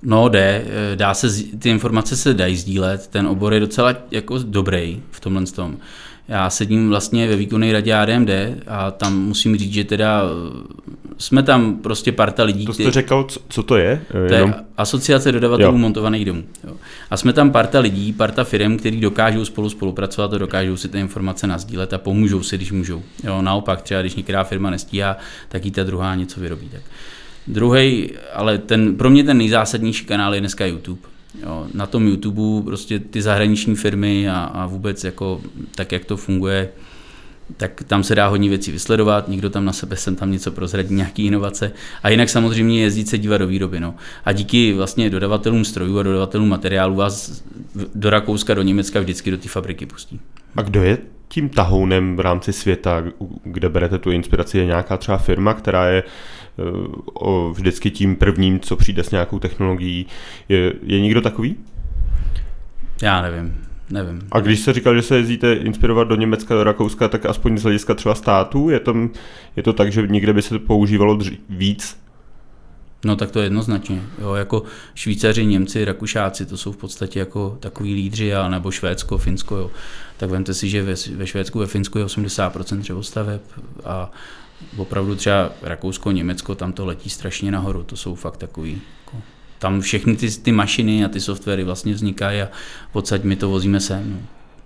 [0.04, 1.28] No jde, dá se,
[1.60, 5.78] ty informace se dají sdílet, ten obor je docela jako dobrý v tomhle tom.
[6.28, 8.30] Já sedím vlastně ve výkonné radě ADMD
[8.68, 10.24] a tam musím říct, že teda
[11.18, 12.66] jsme tam prostě parta lidí.
[12.66, 12.94] To jste který...
[12.94, 14.02] řekl, co, to je?
[14.12, 14.50] To Jenom...
[14.50, 15.78] je asociace dodavatelů jo.
[15.78, 16.44] montovaných domů.
[16.68, 16.74] Jo.
[17.10, 21.00] A jsme tam parta lidí, parta firm, kteří dokážou spolu spolupracovat a dokážou si ty
[21.00, 23.04] informace nazdílet a pomůžou si, když můžou.
[23.24, 25.18] Jo, naopak, třeba když některá firma nestíhá,
[25.50, 26.70] tak jí ta druhá něco vyrobí.
[26.70, 26.82] Tak.
[27.48, 31.02] Druhý, ale ten, pro mě ten nejzásadnější kanál je dneska YouTube.
[31.44, 35.42] Jo, na tom YouTube prostě ty zahraniční firmy a, a vůbec jako
[35.76, 36.70] tak, jak to funguje,
[37.58, 40.96] tak tam se dá hodně věcí vysledovat, nikdo tam na sebe sem tam něco prozradí,
[40.96, 41.72] nějaký inovace.
[42.04, 43.80] A jinak samozřejmě jezdit se dívat do výroby.
[43.80, 43.96] No.
[44.26, 47.44] A díky vlastně dodavatelům strojů a dodavatelům materiálů vás
[47.96, 50.20] do Rakouska, do Německa vždycky do té fabriky pustí.
[50.56, 53.04] A kdo je tím tahounem v rámci světa,
[53.44, 54.58] kde berete tu inspiraci?
[54.58, 56.04] Je nějaká třeba firma, která je
[57.54, 60.06] vždycky tím prvním, co přijde s nějakou technologií.
[60.50, 61.56] Je, je někdo takový?
[63.02, 64.22] Já nevím nevím.
[64.32, 67.64] A když se říkal, že se jezdíte inspirovat do Německa, do Rakouska, tak aspoň z
[67.64, 69.10] hlediska třeba států, je, tam,
[69.56, 72.02] je to tak, že někde by se to používalo dři- víc?
[73.06, 74.02] No tak to je jednoznačně.
[74.22, 74.64] Jo, jako
[74.96, 79.56] Švýcaři, Němci, Rakušáci, to jsou v podstatě jako takový lídři, a nebo Švédsko, Finsko.
[79.56, 79.72] Jo.
[80.18, 83.42] Tak vemte si, že ve, ve Švédsku, ve Finsku je 80% dřevostaveb
[83.86, 84.12] a
[84.78, 87.84] opravdu třeba Rakousko, Německo, tam to letí strašně nahoru.
[87.84, 89.24] To jsou fakt takový jako
[89.60, 92.50] tam všechny ty, ty mašiny a ty softwary vlastně vznikají a
[92.94, 94.12] odsaď my to vozíme sem.
[94.12, 94.18] No.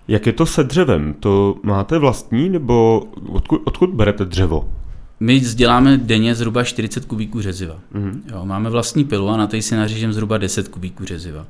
[0.07, 1.15] Jak je to se dřevem?
[1.19, 4.69] To máte vlastní nebo odkud, odkud berete dřevo?
[5.19, 7.75] My děláme denně zhruba 40 kubíků řeziva.
[7.95, 8.21] Mm-hmm.
[8.31, 11.45] Jo, máme vlastní pilu a na té si nařížeme zhruba 10 kubíků řeziva.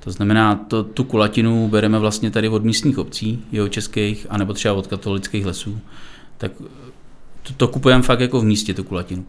[0.00, 4.74] To znamená, to, tu kulatinu bereme vlastně tady od místních obcí, jeho českých, anebo třeba
[4.74, 5.80] od katolických lesů.
[6.38, 6.52] Tak
[7.42, 9.26] to, to kupujeme fakt jako v místě, tu kulatinu.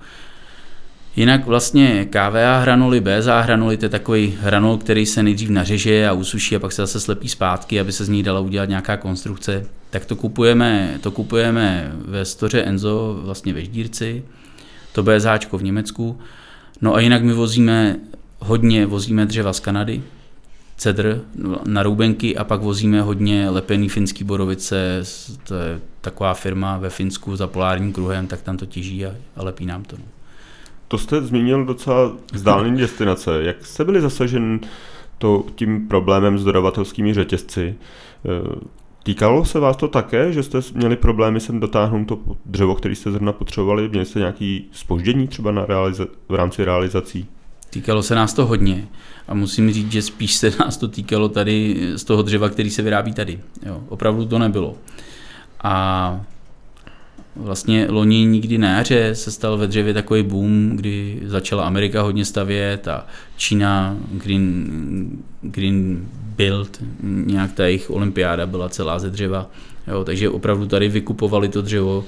[1.15, 6.13] Jinak vlastně KVA hranuly, BZA hranuly, to je takový hranul, který se nejdřív nařeže a
[6.13, 9.65] usuší a pak se zase slepí zpátky, aby se z ní dala udělat nějaká konstrukce.
[9.89, 14.24] Tak to kupujeme, to kupujeme ve stoře Enzo, vlastně ve Ždírci,
[14.91, 16.19] to BZAčko v Německu.
[16.82, 17.95] No a jinak my vozíme,
[18.39, 20.02] hodně vozíme dřeva z Kanady,
[20.80, 21.22] cedr
[21.65, 25.04] na roubenky a pak vozíme hodně lepený finský borovice,
[25.48, 29.44] to je taková firma ve Finsku za polárním kruhem, tak tam to těží a, a
[29.44, 29.96] lepí nám to.
[29.98, 30.04] No.
[30.88, 33.44] To jste zmínil docela vzdálený destinace.
[33.44, 34.60] Jak jste byli zasažen
[35.18, 37.62] to, tím problémem s dodavatelskými řetězci?
[37.62, 37.76] E,
[39.04, 43.12] týkalo se vás to také, že jste měli problémy sem dotáhnout to dřevo, který jste
[43.12, 43.89] zrovna potřebovali?
[43.89, 47.28] Měli jste nějaké spoždění třeba na realiza- v rámci realizací?
[47.69, 48.88] Týkalo se nás to hodně
[49.27, 52.82] a musím říct, že spíš se nás to týkalo tady z toho dřeva, který se
[52.82, 53.39] vyrábí tady.
[53.65, 54.77] Jo, opravdu to nebylo.
[55.63, 56.25] A
[57.36, 62.25] Vlastně loni nikdy na jaře se stal ve dřevě takový boom, kdy začala Amerika hodně
[62.25, 69.49] stavět a Čína Green, Green Build, nějak ta jejich olympiáda byla celá ze dřeva.
[69.88, 72.05] Jo, takže opravdu tady vykupovali to dřevo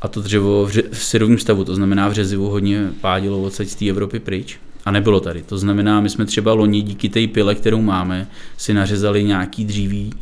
[0.00, 3.74] a to dřevo v, v syrovém stavu, to znamená v řezivu hodně pádilo odsaď z
[3.74, 4.58] té Evropy pryč.
[4.84, 5.42] A nebylo tady.
[5.42, 10.12] To znamená, my jsme třeba loni díky té pile, kterou máme, si nařezali nějaký dříví,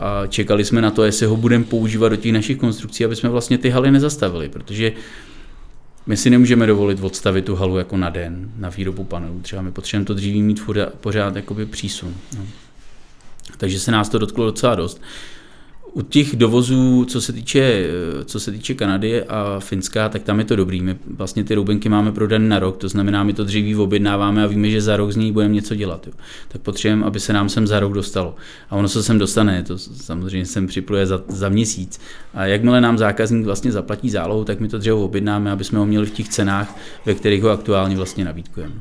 [0.00, 3.28] a čekali jsme na to, jestli ho budeme používat do těch našich konstrukcí, aby jsme
[3.28, 4.92] vlastně ty haly nezastavili, protože
[6.06, 9.40] my si nemůžeme dovolit odstavit tu halu jako na den na výrobu panelů.
[9.40, 12.14] Třeba my potřebujeme to dříví mít pořád, pořád jakoby přísun.
[12.38, 12.46] No.
[13.56, 15.02] Takže se nás to dotklo docela dost.
[15.94, 17.86] U těch dovozů, co se týče,
[18.24, 20.82] co se týče Kanady a Finska, tak tam je to dobrý.
[20.82, 24.46] My vlastně ty roubenky máme prodané na rok, to znamená, my to dříví objednáváme a
[24.46, 26.06] víme, že za rok z ní budeme něco dělat.
[26.06, 26.12] Jo.
[26.48, 28.34] Tak potřebujeme, aby se nám sem za rok dostalo.
[28.70, 32.00] A ono se sem dostane, to samozřejmě sem připluje za, za měsíc.
[32.34, 35.86] A jakmile nám zákazník vlastně zaplatí zálohu, tak my to dřevo objednáme, aby jsme ho
[35.86, 38.74] měli v těch cenách, ve kterých ho aktuálně vlastně nabídkujeme.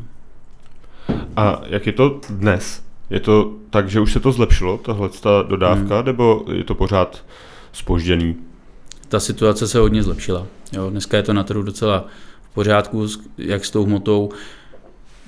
[1.35, 2.90] A jak je to dnes?
[3.11, 6.05] Je to tak, že už se to zlepšilo, tahle ta dodávka, hmm.
[6.05, 7.25] nebo je to pořád
[7.73, 8.35] spožděný?
[9.07, 10.47] Ta situace se hodně zlepšila.
[10.73, 12.05] Jo, dneska je to na trhu docela
[12.51, 14.29] v pořádku, jak s tou hmotou.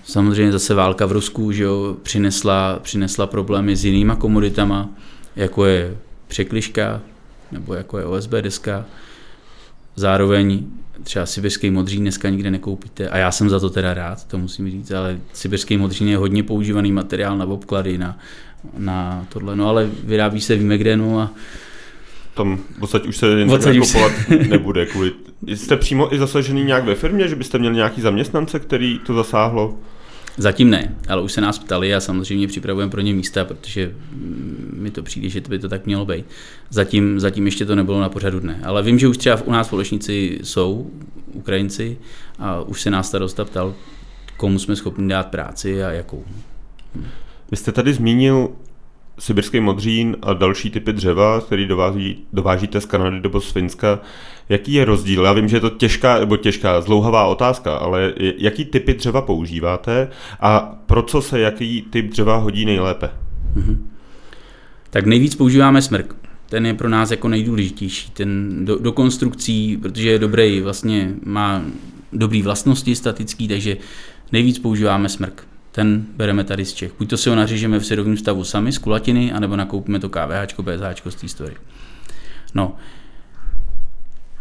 [0.03, 4.89] Samozřejmě zase válka v Rusku že jo, přinesla, přinesla problémy s jinýma komoditama,
[5.35, 7.01] jako je překliška,
[7.51, 8.85] nebo jako je OSB deska.
[9.95, 10.65] Zároveň
[11.03, 14.71] třeba sibirský modřín dneska nikde nekoupíte a já jsem za to teda rád, to musím
[14.71, 18.19] říct, ale sibirský modřín je hodně používaný materiál na obklady, na,
[18.77, 21.31] na tohle, no ale vyrábí se víme kde, no a
[22.33, 24.11] tam v podstatě už se jen nakupovat
[24.49, 24.85] nebude.
[24.85, 25.11] Kvůli...
[25.47, 29.77] Jste přímo i zasažený nějak ve firmě, že byste měli nějaký zaměstnance, který to zasáhlo?
[30.37, 33.95] Zatím ne, ale už se nás ptali a samozřejmě připravujeme pro ně místa, protože
[34.83, 36.25] mi to přijde, že to by to tak mělo být.
[36.69, 39.67] Zatím, zatím ještě to nebylo na pořadu dne, ale vím, že už třeba u nás
[39.67, 40.91] společníci jsou
[41.33, 41.97] Ukrajinci
[42.39, 43.73] a už se nás starosta ptal,
[44.37, 46.23] komu jsme schopni dát práci a jakou.
[47.51, 48.49] Vy jste tady zmínil
[49.19, 53.99] sibirský modřín a další typy dřeva, který dovází, dovážíte z Kanady nebo z Finska.
[54.49, 55.25] Jaký je rozdíl?
[55.25, 60.09] Já vím, že je to těžká, nebo těžká, zlouhavá otázka, ale jaký typy dřeva používáte
[60.39, 63.09] a pro co se jaký typ dřeva hodí nejlépe?
[63.55, 63.77] Mm-hmm.
[64.93, 66.15] Tak nejvíc používáme smrk.
[66.49, 68.11] Ten je pro nás jako nejdůležitější.
[68.11, 71.65] Ten do, do konstrukcí, protože je dobrý, vlastně má
[72.13, 73.77] dobrý vlastnosti statický, takže
[74.31, 76.91] nejvíc používáme smrk ten bereme tady z Čech.
[76.99, 80.59] Buď to si ho nařížeme v syrovém stavu sami z kulatiny, anebo nakoupíme to KVH,
[80.61, 81.55] BZH z té story.
[82.53, 82.75] No,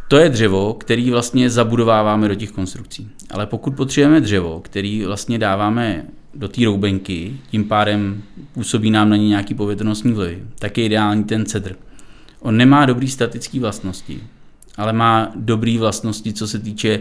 [0.08, 3.10] to je dřevo, který vlastně zabudováváme do těch konstrukcí.
[3.30, 9.16] Ale pokud potřebujeme dřevo, který vlastně dáváme do té roubenky, tím pádem působí nám na
[9.16, 11.76] ně nějaký povětrnostní vliv, tak je ideální ten cedr.
[12.40, 14.20] On nemá dobrý statické vlastnosti,
[14.76, 17.00] ale má dobré vlastnosti, co se týče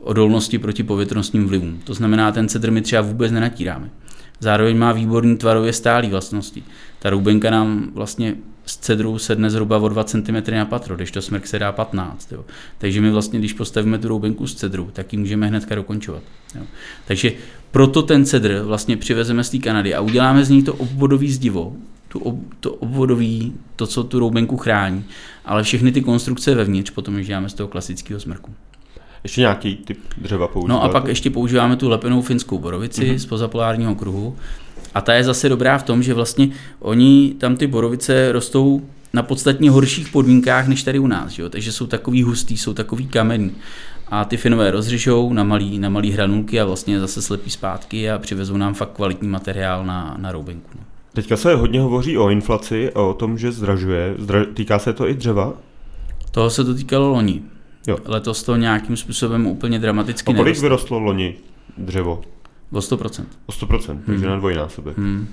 [0.00, 1.80] odolnosti proti povětrnostním vlivům.
[1.84, 3.90] To znamená, ten cedr my třeba vůbec nenatíráme.
[4.40, 6.62] Zároveň má výborný tvarově stálý vlastnosti.
[6.98, 8.36] Ta roubenka nám vlastně
[8.66, 12.32] z cedru sedne zhruba o 2 cm na patro, když to smrk se dá 15.
[12.32, 12.44] Jo.
[12.78, 16.22] Takže my vlastně, když postavíme tu roubenku z cedru, tak ji můžeme hnedka dokončovat.
[16.54, 16.62] Jo.
[17.06, 17.32] Takže
[17.70, 21.76] proto ten cedr vlastně přivezeme z té Kanady a uděláme z ní to obvodový zdivo,
[22.08, 25.04] tu, ob, to obvodový, to, co tu roubenku chrání,
[25.44, 28.54] ale všechny ty konstrukce vevnitř potom už děláme z toho klasického smrku.
[29.22, 30.72] Ještě nějaký typ dřeva používáte?
[30.72, 33.16] No a pak ještě používáme tu lepenou finskou borovici mm-hmm.
[33.16, 34.36] z pozapolárního kruhu.
[34.96, 36.48] A ta je zase dobrá v tom, že vlastně
[36.80, 38.82] oni tam ty borovice rostou
[39.12, 41.48] na podstatně horších podmínkách než tady u nás, že jo?
[41.48, 43.52] takže jsou takový hustý, jsou takový kamenný.
[44.08, 48.18] A ty Finové rozřežou na malý, na malý hranulky a vlastně zase slepí zpátky a
[48.18, 50.70] přivezou nám fakt kvalitní materiál na, na roubenku.
[50.74, 50.80] No.
[51.12, 54.14] Teďka se hodně hovoří o inflaci a o tom, že zdražuje.
[54.18, 54.44] Zdra...
[54.54, 55.54] Týká se to i dřeva?
[56.30, 57.42] Toho se to týkalo loni.
[57.86, 57.98] Jo.
[58.04, 60.62] Letos to nějakým způsobem úplně dramaticky A kolik nerostlo.
[60.62, 61.34] vyrostlo loni
[61.78, 62.22] dřevo?
[62.72, 63.24] O 100%.
[63.46, 64.98] O 100%, takže na dvojnásobek.
[64.98, 65.28] Hmm.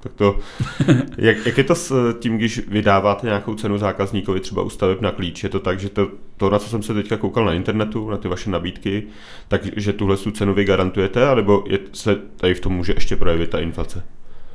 [0.00, 0.38] Tak to,
[1.18, 5.10] jak, jak je to s tím, když vydáváte nějakou cenu zákazníkovi třeba u staveb na
[5.10, 5.42] klíč?
[5.42, 8.16] Je to tak, že to, to, na co jsem se teďka koukal na internetu, na
[8.16, 9.06] ty vaše nabídky,
[9.48, 13.50] takže tuhle tu cenu vy garantujete, alebo je, se tady v tom může ještě projevit
[13.50, 14.02] ta inflace?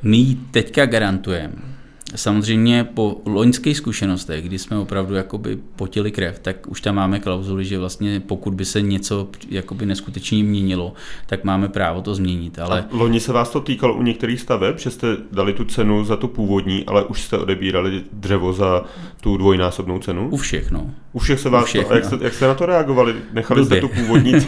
[0.02, 1.83] My ji teďka garantujeme.
[2.16, 7.64] Samozřejmě po loňských zkušenostech, kdy jsme opravdu jakoby potili krev, tak už tam máme klauzuly,
[7.64, 10.92] že vlastně pokud by se něco jakoby neskutečně měnilo,
[11.26, 12.58] tak máme právo to změnit.
[12.58, 12.80] Ale...
[12.80, 16.16] A loni se vás to týkalo u některých staveb, že jste dali tu cenu za
[16.16, 18.84] tu původní, ale už jste odebírali dřevo za
[19.20, 20.28] tu dvojnásobnou cenu?
[20.28, 20.90] U všech, no.
[21.12, 22.10] U všech se vás U všech, to, a jak, no.
[22.10, 23.14] jste, jak jste na to reagovali?
[23.32, 23.78] Nechali Blbě.
[23.78, 24.32] jste tu původní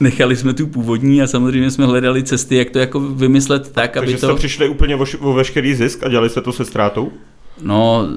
[0.00, 4.06] Nechali jsme tu původní a samozřejmě jsme hledali cesty, jak to jako vymyslet tak, aby
[4.06, 4.26] Takže to...
[4.26, 7.12] jste přišli úplně o, o veškerý zisk a dělali jste to se ztrátou?
[7.62, 8.08] No,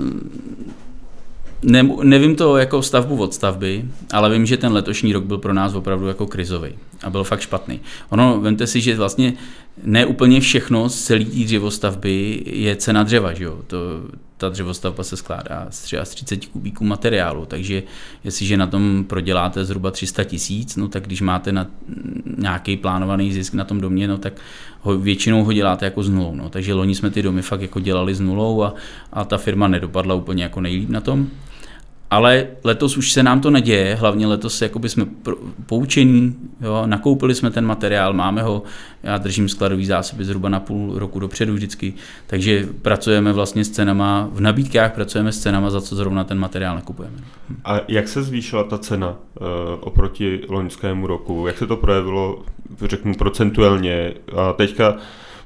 [1.64, 5.54] ne, nevím to jako stavbu od stavby, ale vím, že ten letošní rok byl pro
[5.54, 6.70] nás opravdu jako krizový
[7.04, 7.80] a byl fakt špatný.
[8.10, 9.34] Ono, vemte si, že vlastně
[9.84, 13.60] ne úplně všechno z celé té dřevostavby je cena dřeva, že jo?
[13.68, 13.78] To,
[14.38, 17.84] ta dřevostavba se skládá z třeba z 30 kubíků materiálu, takže
[18.24, 21.68] jestliže na tom proděláte zhruba 300 tisíc, no tak když máte na
[22.38, 24.34] nějaký plánovaný zisk na tom domě, no tak
[24.82, 26.36] ho, většinou ho děláte jako s nulou.
[26.36, 26.50] No.
[26.50, 28.74] Takže loni jsme ty domy fakt jako dělali s nulou a,
[29.14, 31.30] a ta firma nedopadla úplně jako nejlíp na tom.
[32.10, 35.06] Ale letos už se nám to neděje, hlavně letos jakoby jsme
[35.66, 38.64] poučení, jo, nakoupili jsme ten materiál, máme ho,
[39.04, 41.94] já držím skladový zásoby zhruba na půl roku dopředu vždycky,
[42.28, 46.76] takže pracujeme vlastně s cenama, v nabídkách pracujeme s cenama, za co zrovna ten materiál
[46.76, 47.18] nakupujeme.
[47.66, 49.48] A jak se zvýšila ta cena uh,
[49.80, 51.48] oproti loňskému roku?
[51.48, 52.44] Jak se to projevilo,
[52.82, 54.14] řeknu, procentuálně?
[54.38, 54.98] A teďka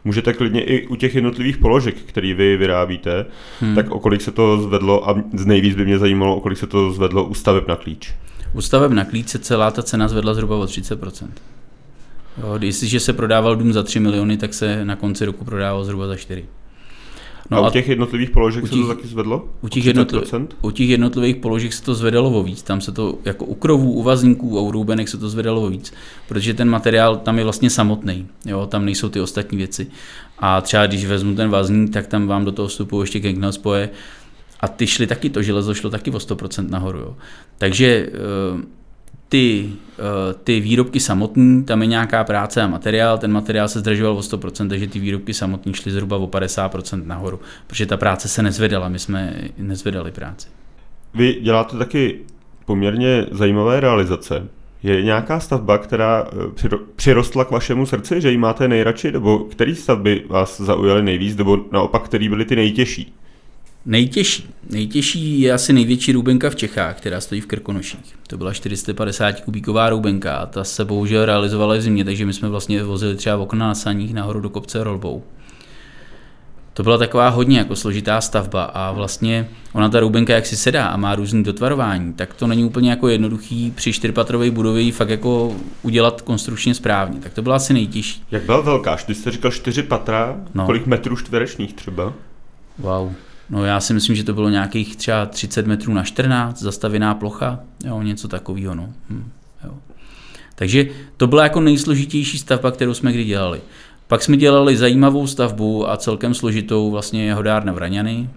[0.04, 3.26] můžete klidně i u těch jednotlivých položek, které vy vyrábíte,
[3.60, 3.76] hmm.
[3.76, 6.68] tak o kolik se to zvedlo a z nejvíc by mě zajímalo, o kolik se
[6.68, 8.14] to zvedlo u staveb na klíč.
[8.54, 11.28] U staveb na klíč se celá ta cena zvedla zhruba o 30%.
[12.38, 16.08] Jo, jestliže se prodával dům za 3 miliony, tak se na konci roku prodával zhruba
[16.08, 16.46] za 4.
[17.52, 19.50] No a, u těch jednotlivých položek těch, se to taky zvedlo?
[19.62, 19.84] U těch,
[20.62, 22.64] u těch jednotlivých položek se to zvedalo o víc.
[22.64, 25.70] Tam se to jako u krovů, u vazníků a u roubenek se to zvedalo o
[25.70, 25.94] víc,
[26.28, 28.28] protože ten materiál tam je vlastně samotný.
[28.46, 29.88] Jo, tam nejsou ty ostatní věci.
[30.40, 33.90] A třeba když vezmu ten vazník, tak tam vám do toho vstupují ještě Kenknell spoje
[34.60, 37.00] a ty šly taky, to železo šlo taky o 100% nahoru.
[37.00, 37.16] Jo.
[37.58, 38.10] Takže
[39.32, 39.70] ty,
[40.44, 44.70] ty výrobky samotné, tam je nějaká práce a materiál, ten materiál se zdražoval o 100%,
[44.70, 49.00] takže ty výrobky samotné šly zhruba o 50% nahoru, protože ta práce se nezvedala, my
[49.00, 50.48] jsme nezvedali práci.
[51.14, 52.20] Vy děláte taky
[52.66, 54.48] poměrně zajímavé realizace.
[54.84, 56.28] Je nějaká stavba, která
[56.96, 61.66] přirostla k vašemu srdci, že ji máte nejradši, nebo který stavby vás zaujaly nejvíc, nebo
[61.72, 63.14] naopak, který byly ty nejtěžší?
[63.86, 64.50] Nejtěžší.
[64.70, 68.16] Nejtěžší je asi největší roubenka v Čechách, která stojí v Krkonoších.
[68.28, 72.50] To byla 450 kubíková roubenka a ta se bohužel realizovala v zimě, takže my jsme
[72.50, 75.24] vlastně vozili třeba okna na saních nahoru do kopce rolbou.
[76.74, 80.86] To byla taková hodně jako složitá stavba a vlastně ona ta roubenka jak si sedá
[80.86, 85.10] a má různý dotvarování, tak to není úplně jako jednoduchý při čtyřpatrové budově ji fakt
[85.10, 87.20] jako udělat konstrukčně správně.
[87.20, 88.24] Tak to byla asi nejtěžší.
[88.32, 88.96] Jak byla velká?
[88.96, 90.66] Ty jste říkal čtyři patra, no.
[90.66, 92.14] kolik metrů čtverečních třeba?
[92.78, 93.12] Wow,
[93.52, 97.60] No já si myslím, že to bylo nějakých třeba 30 metrů na 14, zastavěná plocha,
[97.86, 98.76] jo, něco takového.
[98.76, 98.90] No.
[99.10, 99.32] Hm,
[99.64, 99.74] jo.
[100.56, 100.86] Takže
[101.18, 103.62] to byla jako nejsložitější stavba, kterou jsme kdy dělali.
[104.08, 108.30] Pak jsme dělali zajímavou stavbu a celkem složitou vlastně jahodárna Vraňany.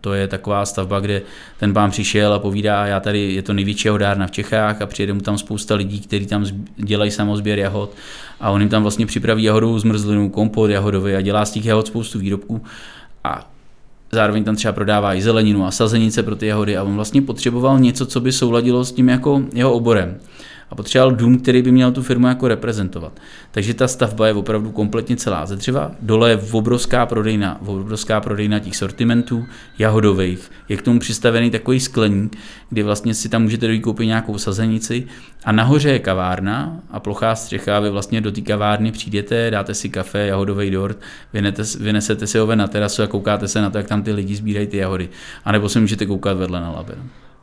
[0.00, 1.22] To je taková stavba, kde
[1.58, 5.12] ten pán přišel a povídá, já tady, je to největší jahodárna v Čechách a přijede
[5.12, 6.46] mu tam spousta lidí, kteří tam
[6.76, 7.90] dělají samozběr jahod
[8.40, 11.86] a on jim tam vlastně připraví jahodovou zmrzlinu, kompot jahodový a dělá z těch jahod
[11.86, 12.62] spoustu výrobků.
[13.24, 13.50] A
[14.16, 17.80] zároveň tam třeba prodává i zeleninu a sazenice pro ty jahody a on vlastně potřeboval
[17.80, 20.16] něco, co by souladilo s tím jako jeho oborem.
[20.70, 23.20] A potřeboval dům, který by měl tu firmu jako reprezentovat.
[23.50, 25.90] Takže ta stavba je opravdu kompletně celá ze dřeva.
[26.02, 29.46] Dole je obrovská prodejna, obrovská prodejna těch sortimentů
[29.78, 30.50] jahodových.
[30.68, 32.36] Je k tomu přistavený takový skleník,
[32.70, 35.06] kdy vlastně si tam můžete dojít koupit nějakou sazenici.
[35.44, 37.80] A nahoře je kavárna a plochá střecha.
[37.80, 40.98] Vy vlastně do té kavárny přijdete, dáte si kafe, jahodový dort,
[41.32, 44.36] vynete, vynesete si ho na terasu a koukáte se na to, jak tam ty lidi
[44.36, 45.08] sbírají ty jahody.
[45.44, 46.94] A nebo se můžete koukat vedle na labe.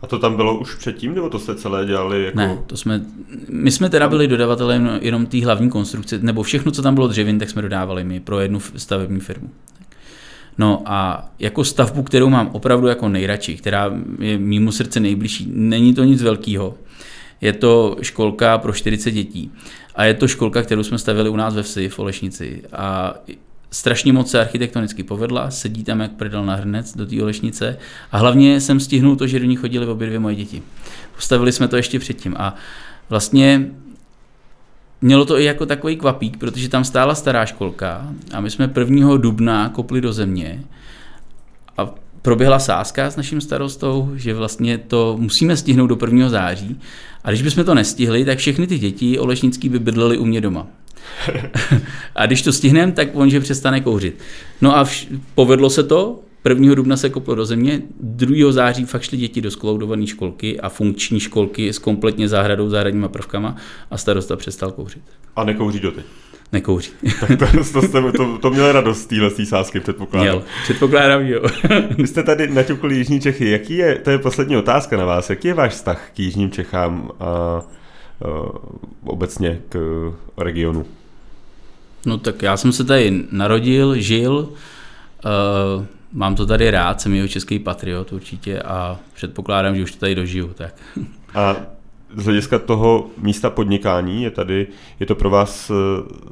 [0.03, 2.37] A to tam bylo už předtím, nebo to jste celé dělali jako...
[2.37, 3.01] Ne, to jsme,
[3.49, 7.39] my jsme teda byli dodavatelem jenom té hlavní konstrukce, nebo všechno, co tam bylo dřevin,
[7.39, 9.49] tak jsme dodávali my pro jednu stavební firmu.
[10.57, 15.93] No a jako stavbu, kterou mám opravdu jako nejradši, která je mýmu srdce nejbližší, není
[15.93, 16.75] to nic velkého.
[17.41, 19.51] Je to školka pro 40 dětí.
[19.95, 22.61] A je to školka, kterou jsme stavili u nás ve vsi v Olešnici.
[22.73, 23.13] A
[23.73, 27.77] strašně moc se architektonicky povedla, sedí tam jak prdel na hrnec do té Olešnice.
[28.11, 30.63] A hlavně jsem stihnul to, že do ní chodili obě dvě moje děti.
[31.15, 32.35] Postavili jsme to ještě předtím.
[32.37, 32.55] A
[33.09, 33.71] vlastně
[35.01, 39.17] mělo to i jako takový kvapík, protože tam stála stará školka a my jsme 1.
[39.17, 40.63] dubna kopli do země
[41.77, 41.89] a
[42.21, 46.29] proběhla sázka s naším starostou, že vlastně to musíme stihnout do 1.
[46.29, 46.79] září
[47.23, 50.67] a když bychom to nestihli, tak všechny ty děti olešnický by bydlely u mě doma.
[52.15, 54.19] a když to stihneme, tak on že přestane kouřit.
[54.61, 56.75] No a vš- povedlo se to, 1.
[56.75, 58.51] dubna se koplo do země, 2.
[58.51, 63.55] září fakt šly děti do skloudované školky a funkční školky s kompletně zahradou, zahradníma prvkama
[63.91, 65.03] a starosta přestal kouřit.
[65.35, 66.05] A nekouří doteď.
[66.51, 66.91] Nekouří.
[67.19, 70.25] Tak to, to, jste, to, to měl radost z téhle sázky, předpokládám.
[70.27, 70.43] Měl.
[70.63, 71.41] Předpokládám, jo.
[71.97, 73.49] Vy jste tady naťukli Jižní Čechy.
[73.49, 77.11] Jaký je, to je poslední otázka na vás, jaký je váš vztah k Jižním Čechám
[77.19, 77.61] a
[79.03, 79.77] obecně k
[80.37, 80.85] regionu?
[82.05, 84.49] No tak já jsem se tady narodil, žil,
[85.25, 89.99] uh, mám to tady rád, jsem jeho český patriot určitě a předpokládám, že už to
[89.99, 90.51] tady dožiju.
[90.53, 90.75] Tak.
[91.35, 91.55] A
[92.15, 94.67] z hlediska toho místa podnikání je tady,
[94.99, 95.71] je to pro vás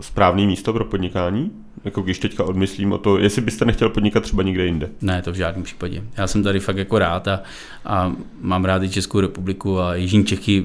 [0.01, 1.51] správný místo pro podnikání?
[1.85, 4.89] Jako když teďka odmyslím o to, jestli byste nechtěl podnikat třeba někde jinde?
[5.01, 6.03] Ne, to v žádném případě.
[6.17, 7.41] Já jsem tady fakt jako rád a,
[7.85, 10.63] a mám rád i Českou republiku a Jižní Čechy.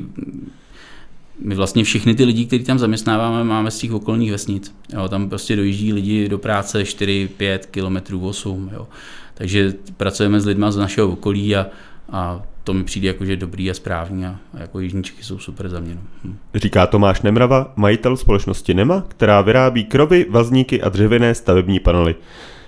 [1.38, 4.74] My vlastně všechny ty lidi, kteří tam zaměstnáváme, máme z těch okolních vesnic.
[4.92, 8.70] Jo, tam prostě dojíždí lidi do práce 4-5 kilometrů 8.
[8.72, 8.86] Jo.
[9.34, 11.66] Takže pracujeme s lidmi z našeho okolí a,
[12.12, 15.38] a to mi přijde jako, že dobrý a správný a, a jako Jižní Čechy jsou
[15.38, 15.94] super za mě.
[15.94, 16.00] No.
[16.24, 16.36] Hm.
[16.54, 22.14] Říká Tomáš Nemrava, majitel společnosti Nema, která vyrábí krovy, vazníky a dřevěné stavební panely.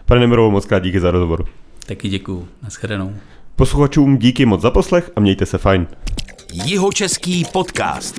[0.07, 1.45] Pane Nemrovo, moc krát díky za rozhovor.
[1.87, 2.49] Taky děkuju.
[2.63, 3.15] Naschledanou.
[3.57, 5.87] Posluchačům díky moc za poslech a mějte se fajn.
[6.53, 8.17] Jihočeský podcast.